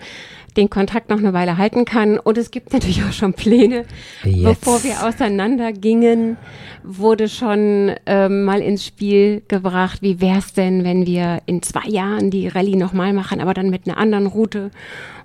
[0.57, 2.17] den Kontakt noch eine Weile halten kann.
[2.17, 3.83] Und es gibt natürlich auch schon Pläne.
[4.23, 4.61] Jetzt.
[4.61, 6.37] Bevor wir auseinandergingen,
[6.83, 11.87] wurde schon ähm, mal ins Spiel gebracht, wie wäre es denn, wenn wir in zwei
[11.87, 14.71] Jahren die Rallye nochmal machen, aber dann mit einer anderen Route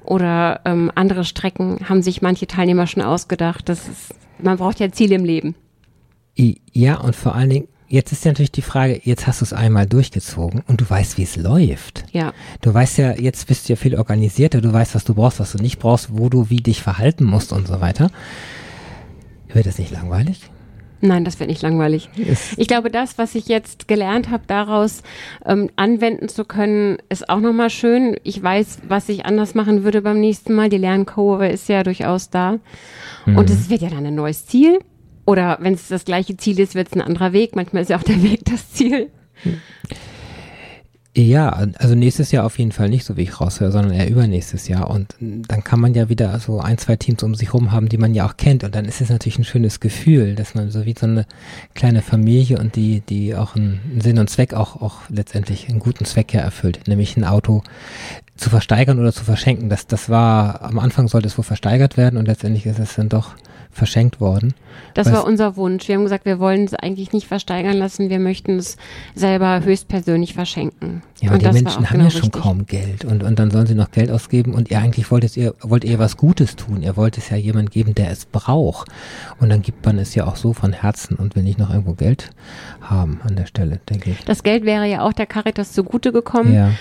[0.05, 3.69] oder ähm, andere Strecken haben sich manche Teilnehmer schon ausgedacht.
[3.69, 5.55] Das ist, man braucht ja Ziele im Leben.
[6.37, 9.53] Ja, und vor allen Dingen, jetzt ist ja natürlich die Frage, jetzt hast du es
[9.53, 12.05] einmal durchgezogen und du weißt, wie es läuft.
[12.13, 12.33] Ja.
[12.61, 15.53] Du weißt ja, jetzt bist du ja viel organisierter, du weißt, was du brauchst, was
[15.53, 18.11] du nicht brauchst, wo du wie dich verhalten musst und so weiter.
[19.53, 20.41] Wird das nicht langweilig?
[21.01, 22.09] Nein, das wird nicht langweilig.
[22.17, 22.55] Yes.
[22.57, 25.03] Ich glaube, das, was ich jetzt gelernt habe, daraus
[25.45, 28.17] ähm, anwenden zu können, ist auch nochmal schön.
[28.23, 30.69] Ich weiß, was ich anders machen würde beim nächsten Mal.
[30.71, 32.59] Die Lernkurve ist ja durchaus da.
[33.27, 33.37] Mhm.
[33.37, 34.79] Und es wird ja dann ein neues Ziel.
[35.27, 37.57] Oder wenn es das gleiche Ziel ist, wird es ein anderer Weg.
[37.57, 39.11] Manchmal ist ja auch der Weg das Ziel.
[41.19, 41.49] Ja,
[41.79, 44.91] also nächstes Jahr auf jeden Fall nicht, so wie ich raushöre, sondern eher übernächstes Jahr.
[44.91, 47.97] Und dann kann man ja wieder so ein, zwei Teams um sich rum haben, die
[47.97, 48.65] man ja auch kennt.
[48.65, 51.25] Und dann ist es natürlich ein schönes Gefühl, dass man so wie so eine
[51.75, 56.05] kleine Familie und die, die auch einen Sinn und Zweck auch, auch letztendlich einen guten
[56.05, 57.63] Zweck ja erfüllt, nämlich ein Auto
[58.37, 59.71] zu versteigern oder zu verschenken.
[59.71, 63.09] Das, das war, am Anfang sollte es wohl versteigert werden und letztendlich ist es dann
[63.09, 63.37] doch
[63.77, 64.55] verschenkt worden.
[64.95, 65.89] Das war unser Wunsch.
[65.89, 68.77] Wir haben gesagt, wir wollen es eigentlich nicht versteigern lassen, wir möchten es
[69.15, 71.03] selber höchstpersönlich verschenken.
[71.21, 72.43] Ja, aber die Menschen haben genau ja schon richtig.
[72.43, 75.55] kaum Geld und, und dann sollen sie noch Geld ausgeben und ihr eigentlich wolltet ihr,
[75.63, 76.83] wollt ihr was Gutes tun.
[76.83, 78.89] Ihr wollt es ja jemand geben, der es braucht.
[79.39, 81.93] Und dann gibt man es ja auch so von Herzen und will nicht noch irgendwo
[81.93, 82.31] Geld
[82.81, 84.25] haben an der Stelle, denke ich.
[84.25, 86.55] Das Geld wäre ja auch der Caritas zugute gekommen.
[86.55, 86.73] Ja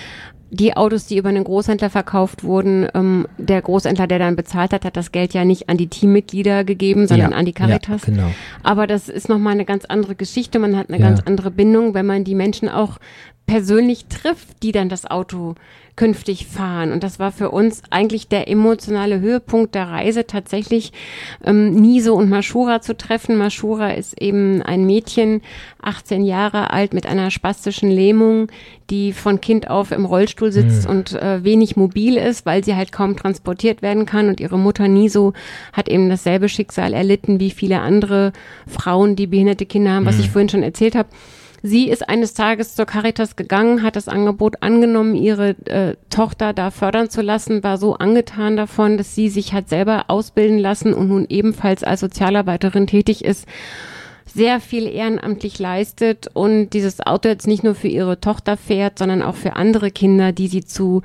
[0.50, 4.84] die Autos, die über einen Großhändler verkauft wurden, ähm, der Großhändler, der dann bezahlt hat,
[4.84, 8.06] hat das Geld ja nicht an die Teammitglieder gegeben, sondern ja, an die Caritas.
[8.06, 8.30] Ja, genau.
[8.62, 10.58] Aber das ist nochmal eine ganz andere Geschichte.
[10.58, 11.08] Man hat eine ja.
[11.08, 12.98] ganz andere Bindung, wenn man die Menschen auch
[13.46, 15.54] persönlich trifft, die dann das Auto
[15.96, 16.92] künftig fahren.
[16.92, 20.92] Und das war für uns eigentlich der emotionale Höhepunkt der Reise, tatsächlich
[21.44, 23.36] ähm, Niso und Mashura zu treffen.
[23.36, 25.40] Mashura ist eben ein Mädchen,
[25.80, 28.48] 18 Jahre alt, mit einer spastischen Lähmung,
[28.90, 30.90] die von Kind auf im Rollstuhl sitzt mhm.
[30.90, 34.28] und äh, wenig mobil ist, weil sie halt kaum transportiert werden kann.
[34.28, 35.32] Und ihre Mutter Niso
[35.72, 38.32] hat eben dasselbe Schicksal erlitten wie viele andere
[38.66, 40.20] Frauen, die behinderte Kinder haben, was mhm.
[40.22, 41.08] ich vorhin schon erzählt habe.
[41.66, 46.70] Sie ist eines Tages zur Caritas gegangen, hat das Angebot angenommen, ihre äh, Tochter da
[46.70, 51.08] fördern zu lassen, war so angetan davon, dass sie sich hat selber ausbilden lassen und
[51.08, 53.46] nun ebenfalls als Sozialarbeiterin tätig ist
[54.26, 59.22] sehr viel ehrenamtlich leistet und dieses Auto jetzt nicht nur für ihre Tochter fährt, sondern
[59.22, 61.02] auch für andere Kinder, die sie zu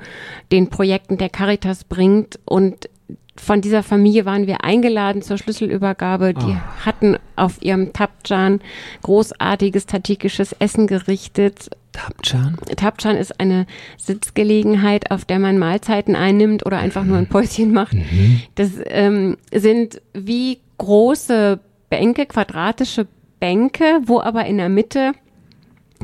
[0.52, 2.38] den Projekten der Caritas bringt.
[2.44, 2.90] Und
[3.36, 6.34] von dieser Familie waren wir eingeladen zur Schlüsselübergabe.
[6.34, 6.84] Die oh.
[6.84, 8.60] hatten auf ihrem Tapjan
[9.02, 11.70] großartiges tatikisches Essen gerichtet.
[11.92, 12.56] Tapjan?
[12.76, 13.66] Tapjan ist eine
[13.96, 17.94] Sitzgelegenheit, auf der man Mahlzeiten einnimmt oder einfach nur ein Päuschen macht.
[17.94, 18.42] Mhm.
[18.54, 21.58] Das ähm, sind wie große
[21.88, 23.06] Bänke, quadratische
[23.40, 25.12] Bänke, wo aber in der Mitte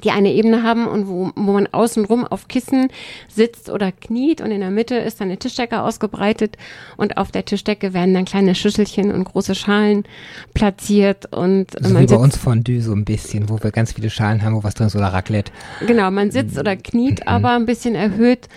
[0.04, 2.88] die eine Ebene haben und wo, wo man außenrum auf Kissen
[3.28, 6.56] sitzt oder kniet und in der Mitte ist dann eine Tischdecke ausgebreitet
[6.96, 10.04] und auf der Tischdecke werden dann kleine Schüsselchen und große Schalen
[10.54, 14.10] platziert und so man wie bei uns Fondue so ein bisschen, wo wir ganz viele
[14.10, 15.52] Schalen haben, wo was drin ist oder Raclette.
[15.86, 17.28] Genau, man sitzt oder kniet mhm.
[17.28, 18.48] aber ein bisschen erhöht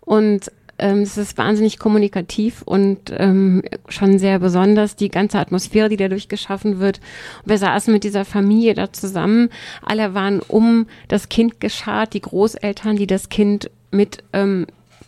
[0.00, 0.50] und
[0.80, 6.28] ähm, es ist wahnsinnig kommunikativ und ähm, schon sehr besonders, die ganze Atmosphäre, die dadurch
[6.28, 7.00] geschaffen wird.
[7.44, 9.50] wir saßen mit dieser Familie da zusammen.
[9.82, 14.66] Alle waren um das Kind geschart, die Großeltern, die das Kind mit ähm,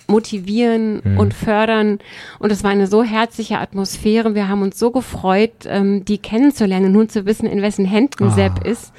[0.08, 1.18] motivieren mhm.
[1.18, 1.98] und fördern.
[2.38, 4.34] Und es war eine so herzliche Atmosphäre.
[4.34, 8.30] Wir haben uns so gefreut, ähm, die kennenzulernen, nun zu wissen, in wessen Händen oh.
[8.30, 8.92] Sepp ist.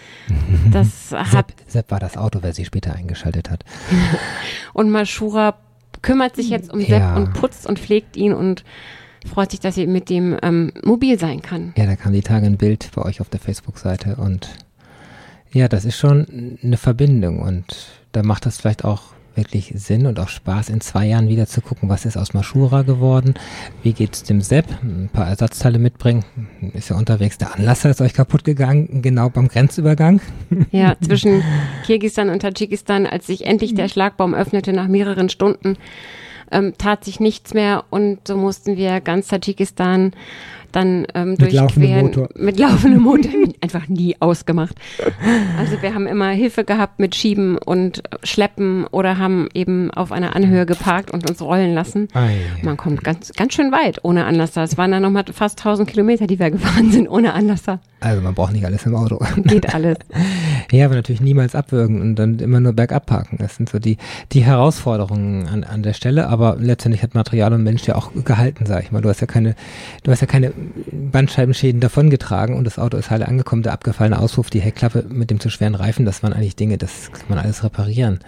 [0.71, 3.63] Das Sepp, Sepp war das Auto, wer sie später eingeschaltet hat.
[4.73, 5.55] und Mashura
[6.03, 7.15] kümmert sich jetzt um Sepp ja.
[7.15, 8.63] und putzt und pflegt ihn und
[9.25, 11.73] freut sich, dass sie mit dem ähm, mobil sein kann.
[11.75, 14.49] Ja, da kam die Tage ein Bild bei euch auf der Facebook-Seite und
[15.51, 20.19] ja, das ist schon eine Verbindung und da macht das vielleicht auch wirklich Sinn und
[20.19, 23.33] auch Spaß, in zwei Jahren wieder zu gucken, was ist aus Maschura geworden,
[23.81, 26.23] wie geht es dem Sepp, ein paar Ersatzteile mitbringen,
[26.73, 30.21] ist ja unterwegs, der Anlasser ist euch kaputt gegangen, genau beim Grenzübergang.
[30.71, 31.43] Ja, zwischen
[31.85, 35.77] Kirgistan und Tadschikistan, als sich endlich der Schlagbaum öffnete nach mehreren Stunden,
[36.51, 40.13] ähm, tat sich nichts mehr und so mussten wir ganz Tadschikistan
[40.75, 42.05] dann ähm, mit durchqueren.
[42.05, 42.29] Motor.
[42.35, 43.31] Mit laufendem Motor.
[43.61, 44.75] einfach nie ausgemacht.
[45.57, 50.35] Also wir haben immer Hilfe gehabt mit Schieben und Schleppen oder haben eben auf einer
[50.35, 52.07] Anhöhe geparkt und uns rollen lassen.
[52.13, 52.35] Ei.
[52.61, 54.63] Man kommt ganz, ganz schön weit ohne Anlasser.
[54.63, 57.79] Es waren dann nochmal fast 1000 Kilometer, die wir gefahren sind ohne Anlasser.
[57.99, 59.17] Also man braucht nicht alles im Auto.
[59.43, 59.97] Geht alles.
[60.71, 63.37] ja, aber natürlich niemals abwürgen und dann immer nur bergab parken.
[63.39, 63.97] Das sind so die,
[64.33, 66.27] die Herausforderungen an, an der Stelle.
[66.27, 69.01] Aber letztendlich hat Material und Mensch ja auch gehalten, sag ich mal.
[69.01, 69.55] Du hast ja keine,
[70.03, 70.51] du hast ja keine
[70.91, 73.63] Bandscheibenschäden davongetragen und das Auto ist heile angekommen.
[73.63, 77.11] Der abgefallene Auspuff, die Heckklappe mit dem zu schweren Reifen, das waren eigentlich Dinge, das
[77.11, 78.19] kann man alles reparieren.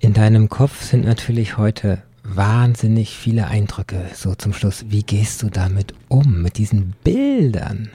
[0.00, 4.02] In deinem Kopf sind natürlich heute wahnsinnig viele Eindrücke.
[4.14, 7.90] So zum Schluss, wie gehst du damit um, mit diesen Bildern?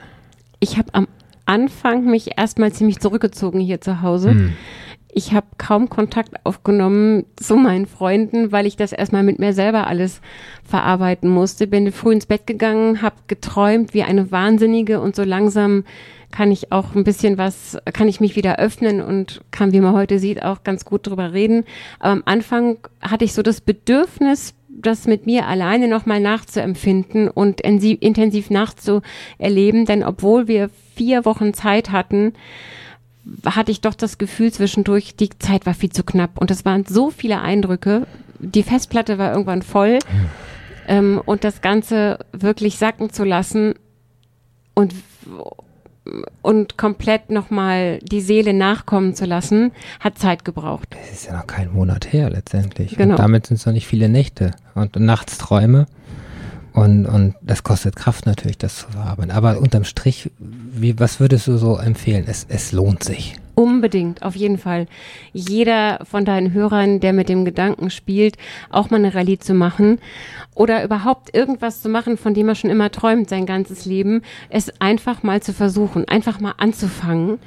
[0.64, 1.06] ich habe am
[1.46, 4.30] Anfang mich erstmal ziemlich zurückgezogen hier zu Hause.
[4.30, 4.52] Hm.
[5.16, 9.86] Ich habe kaum Kontakt aufgenommen zu meinen Freunden, weil ich das erstmal mit mir selber
[9.86, 10.20] alles
[10.64, 11.68] verarbeiten musste.
[11.68, 15.84] Bin früh ins Bett gegangen, habe geträumt wie eine Wahnsinnige und so langsam
[16.32, 19.94] kann ich auch ein bisschen was, kann ich mich wieder öffnen und kann, wie man
[19.94, 21.62] heute sieht, auch ganz gut drüber reden.
[22.00, 27.60] Aber am Anfang hatte ich so das Bedürfnis, das mit mir alleine nochmal nachzuempfinden und
[27.60, 32.32] intensiv nachzuerleben, denn obwohl wir vier Wochen Zeit hatten,
[33.46, 36.84] hatte ich doch das Gefühl zwischendurch, die Zeit war viel zu knapp und es waren
[36.86, 38.06] so viele Eindrücke.
[38.38, 39.98] Die Festplatte war irgendwann voll
[40.88, 43.74] ähm, und das Ganze wirklich sacken zu lassen
[44.74, 44.94] und
[46.42, 50.88] und komplett nochmal die Seele nachkommen zu lassen, hat Zeit gebraucht.
[50.90, 52.96] Das ist ja noch kein Monat her letztendlich.
[52.96, 53.14] Genau.
[53.14, 55.86] Und damit sind es noch nicht viele Nächte und Nachtsträume.
[56.74, 59.30] Und, und das kostet Kraft natürlich, das zu verarbeiten.
[59.30, 62.24] Aber unterm Strich, wie, was würdest du so empfehlen?
[62.26, 63.36] Es, es lohnt sich.
[63.54, 64.88] Unbedingt, auf jeden Fall.
[65.32, 68.36] Jeder von deinen Hörern, der mit dem Gedanken spielt,
[68.70, 70.00] auch mal eine Rallye zu machen
[70.56, 74.72] oder überhaupt irgendwas zu machen, von dem er schon immer träumt sein ganzes Leben, es
[74.80, 77.38] einfach mal zu versuchen, einfach mal anzufangen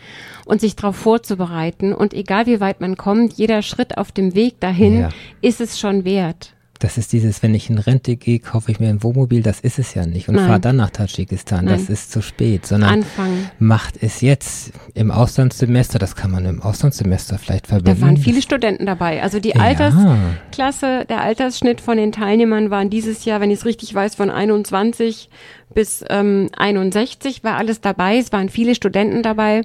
[0.45, 1.93] und sich darauf vorzubereiten.
[1.93, 5.09] Und egal wie weit man kommt, jeder Schritt auf dem Weg dahin ja.
[5.41, 6.53] ist es schon wert.
[6.79, 9.79] Das ist dieses, wenn ich in Rente gehe, kaufe ich mir ein Wohnmobil, das ist
[9.79, 10.29] es ja nicht.
[10.29, 11.75] Und fahre dann nach Tadschikistan, Nein.
[11.75, 12.65] das ist zu spät.
[12.65, 13.49] Sondern Anfangen.
[13.59, 17.99] macht es jetzt im Auslandssemester, das kann man im Auslandssemester vielleicht verbinden.
[17.99, 19.21] Da waren viele Studenten dabei.
[19.23, 19.61] Also die ja.
[19.61, 24.29] Altersklasse, der Altersschnitt von den Teilnehmern waren dieses Jahr, wenn ich es richtig weiß, von
[24.29, 25.29] 21
[25.73, 28.17] bis ähm, 61 war alles dabei.
[28.17, 29.63] Es waren viele Studenten dabei.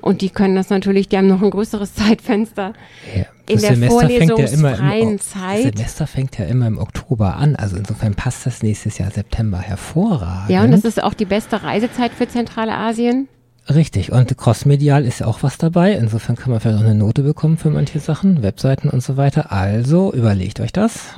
[0.00, 2.72] Und die können das natürlich, die haben noch ein größeres Zeitfenster.
[3.14, 5.64] Ja, in der Semester vorlesungsfreien ja Zeit.
[5.64, 9.58] Das Semester fängt ja immer im Oktober an, also insofern passt das nächstes Jahr September
[9.58, 10.50] hervorragend.
[10.50, 13.28] Ja, und das ist auch die beste Reisezeit für Zentralasien.
[13.68, 15.92] Richtig, und crossmedial ist ja auch was dabei.
[15.92, 19.50] Insofern kann man vielleicht auch eine Note bekommen für manche Sachen, Webseiten und so weiter.
[19.50, 21.14] Also überlegt euch das,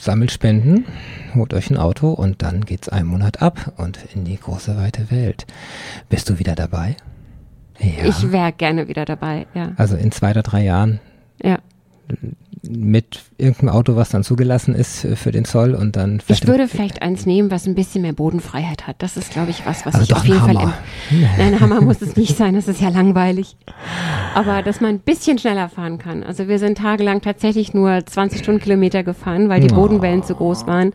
[0.00, 0.84] sammelt Spenden,
[1.36, 5.12] holt euch ein Auto und dann geht's einen Monat ab und in die große weite
[5.12, 5.46] Welt.
[6.08, 6.96] Bist du wieder dabei?
[7.78, 8.06] Ja.
[8.06, 9.72] Ich wäre gerne wieder dabei, ja.
[9.76, 11.00] Also in zwei oder drei Jahren.
[11.42, 11.58] Ja.
[12.68, 16.20] Mit irgendeinem Auto, was dann zugelassen ist für den Zoll und dann.
[16.26, 18.96] Ich würde vielleicht eins nehmen, was ein bisschen mehr Bodenfreiheit hat.
[19.00, 20.60] Das ist, glaube ich, was, was also ich auf jeden Hammer.
[20.60, 20.74] Fall.
[21.38, 23.56] Nein, ein Hammer muss es nicht sein, das ist ja langweilig.
[24.34, 26.24] Aber dass man ein bisschen schneller fahren kann.
[26.24, 29.76] Also wir sind tagelang tatsächlich nur 20 Stundenkilometer gefahren, weil die oh.
[29.76, 30.92] Bodenwellen zu groß waren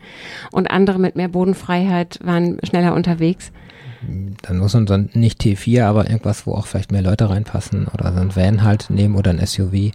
[0.50, 3.50] und andere mit mehr Bodenfreiheit waren schneller unterwegs
[4.42, 8.12] dann muss man dann nicht T4, aber irgendwas, wo auch vielleicht mehr Leute reinpassen oder
[8.12, 9.92] so ein Van halt nehmen oder ein SUV,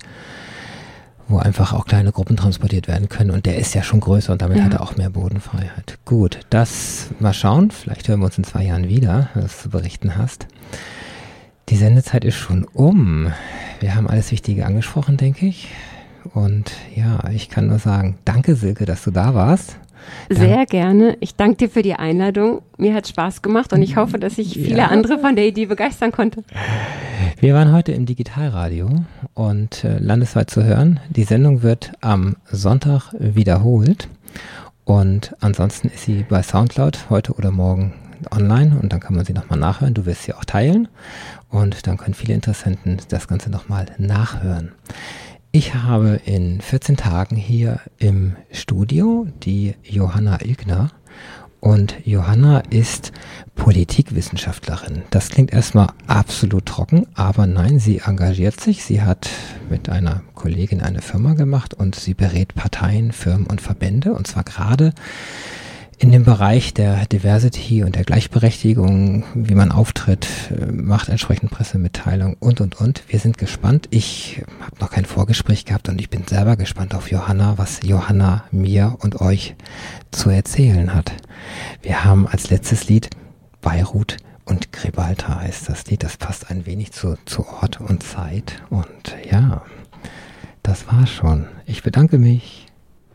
[1.28, 3.32] wo einfach auch kleine Gruppen transportiert werden können.
[3.32, 4.64] Und der ist ja schon größer und damit ja.
[4.64, 5.97] hat er auch mehr Bodenfreiheit.
[6.05, 7.72] Gut, das mal schauen.
[7.72, 10.47] Vielleicht hören wir uns in zwei Jahren wieder, was du zu berichten hast.
[11.70, 13.32] Die Sendezeit ist schon um.
[13.82, 15.68] Wir haben alles Wichtige angesprochen, denke ich.
[16.34, 19.78] Und ja, ich kann nur sagen, danke Silke, dass du da warst.
[20.30, 21.18] Sehr gerne.
[21.20, 22.62] Ich danke dir für die Einladung.
[22.78, 24.88] Mir hat Spaß gemacht und ich hoffe, dass ich viele ja.
[24.88, 26.43] andere von der Idee begeistern konnte.
[27.39, 28.89] Wir waren heute im Digitalradio
[29.34, 30.99] und äh, landesweit zu hören.
[31.10, 34.10] Die Sendung wird am Sonntag wiederholt
[34.86, 37.93] und ansonsten ist sie bei Soundcloud heute oder morgen
[38.32, 39.93] online und dann kann man sie nochmal nachhören.
[39.93, 40.88] Du wirst sie auch teilen
[41.49, 44.72] und dann können viele Interessenten das Ganze nochmal nachhören.
[45.58, 50.91] Ich habe in 14 Tagen hier im Studio die Johanna Ilgner.
[51.60, 53.12] Und Johanna ist
[53.55, 55.01] Politikwissenschaftlerin.
[55.10, 58.84] Das klingt erstmal absolut trocken, aber nein, sie engagiert sich.
[58.84, 59.32] Sie hat
[59.68, 64.14] mit einer Kollegin eine Firma gemacht und sie berät Parteien, Firmen und Verbände.
[64.14, 64.93] Und zwar gerade
[66.00, 72.38] in dem Bereich der Diversity und der Gleichberechtigung, wie man auftritt, äh, macht entsprechend Pressemitteilungen
[72.39, 73.04] und, und, und.
[73.08, 73.88] Wir sind gespannt.
[73.89, 78.43] Ich habe noch kein Vorgespräch gehabt und ich bin selber gespannt auf Johanna, was Johanna
[78.52, 79.56] mir und euch
[80.12, 81.14] zu erzählen hat.
[81.82, 83.10] Wir haben als letztes Lied
[83.62, 86.04] Beirut und Gribalta heißt das Lied.
[86.04, 88.62] Das passt ein wenig zu, zu Ort und Zeit.
[88.70, 89.64] Und ja,
[90.62, 91.48] das war's schon.
[91.66, 92.66] Ich bedanke mich.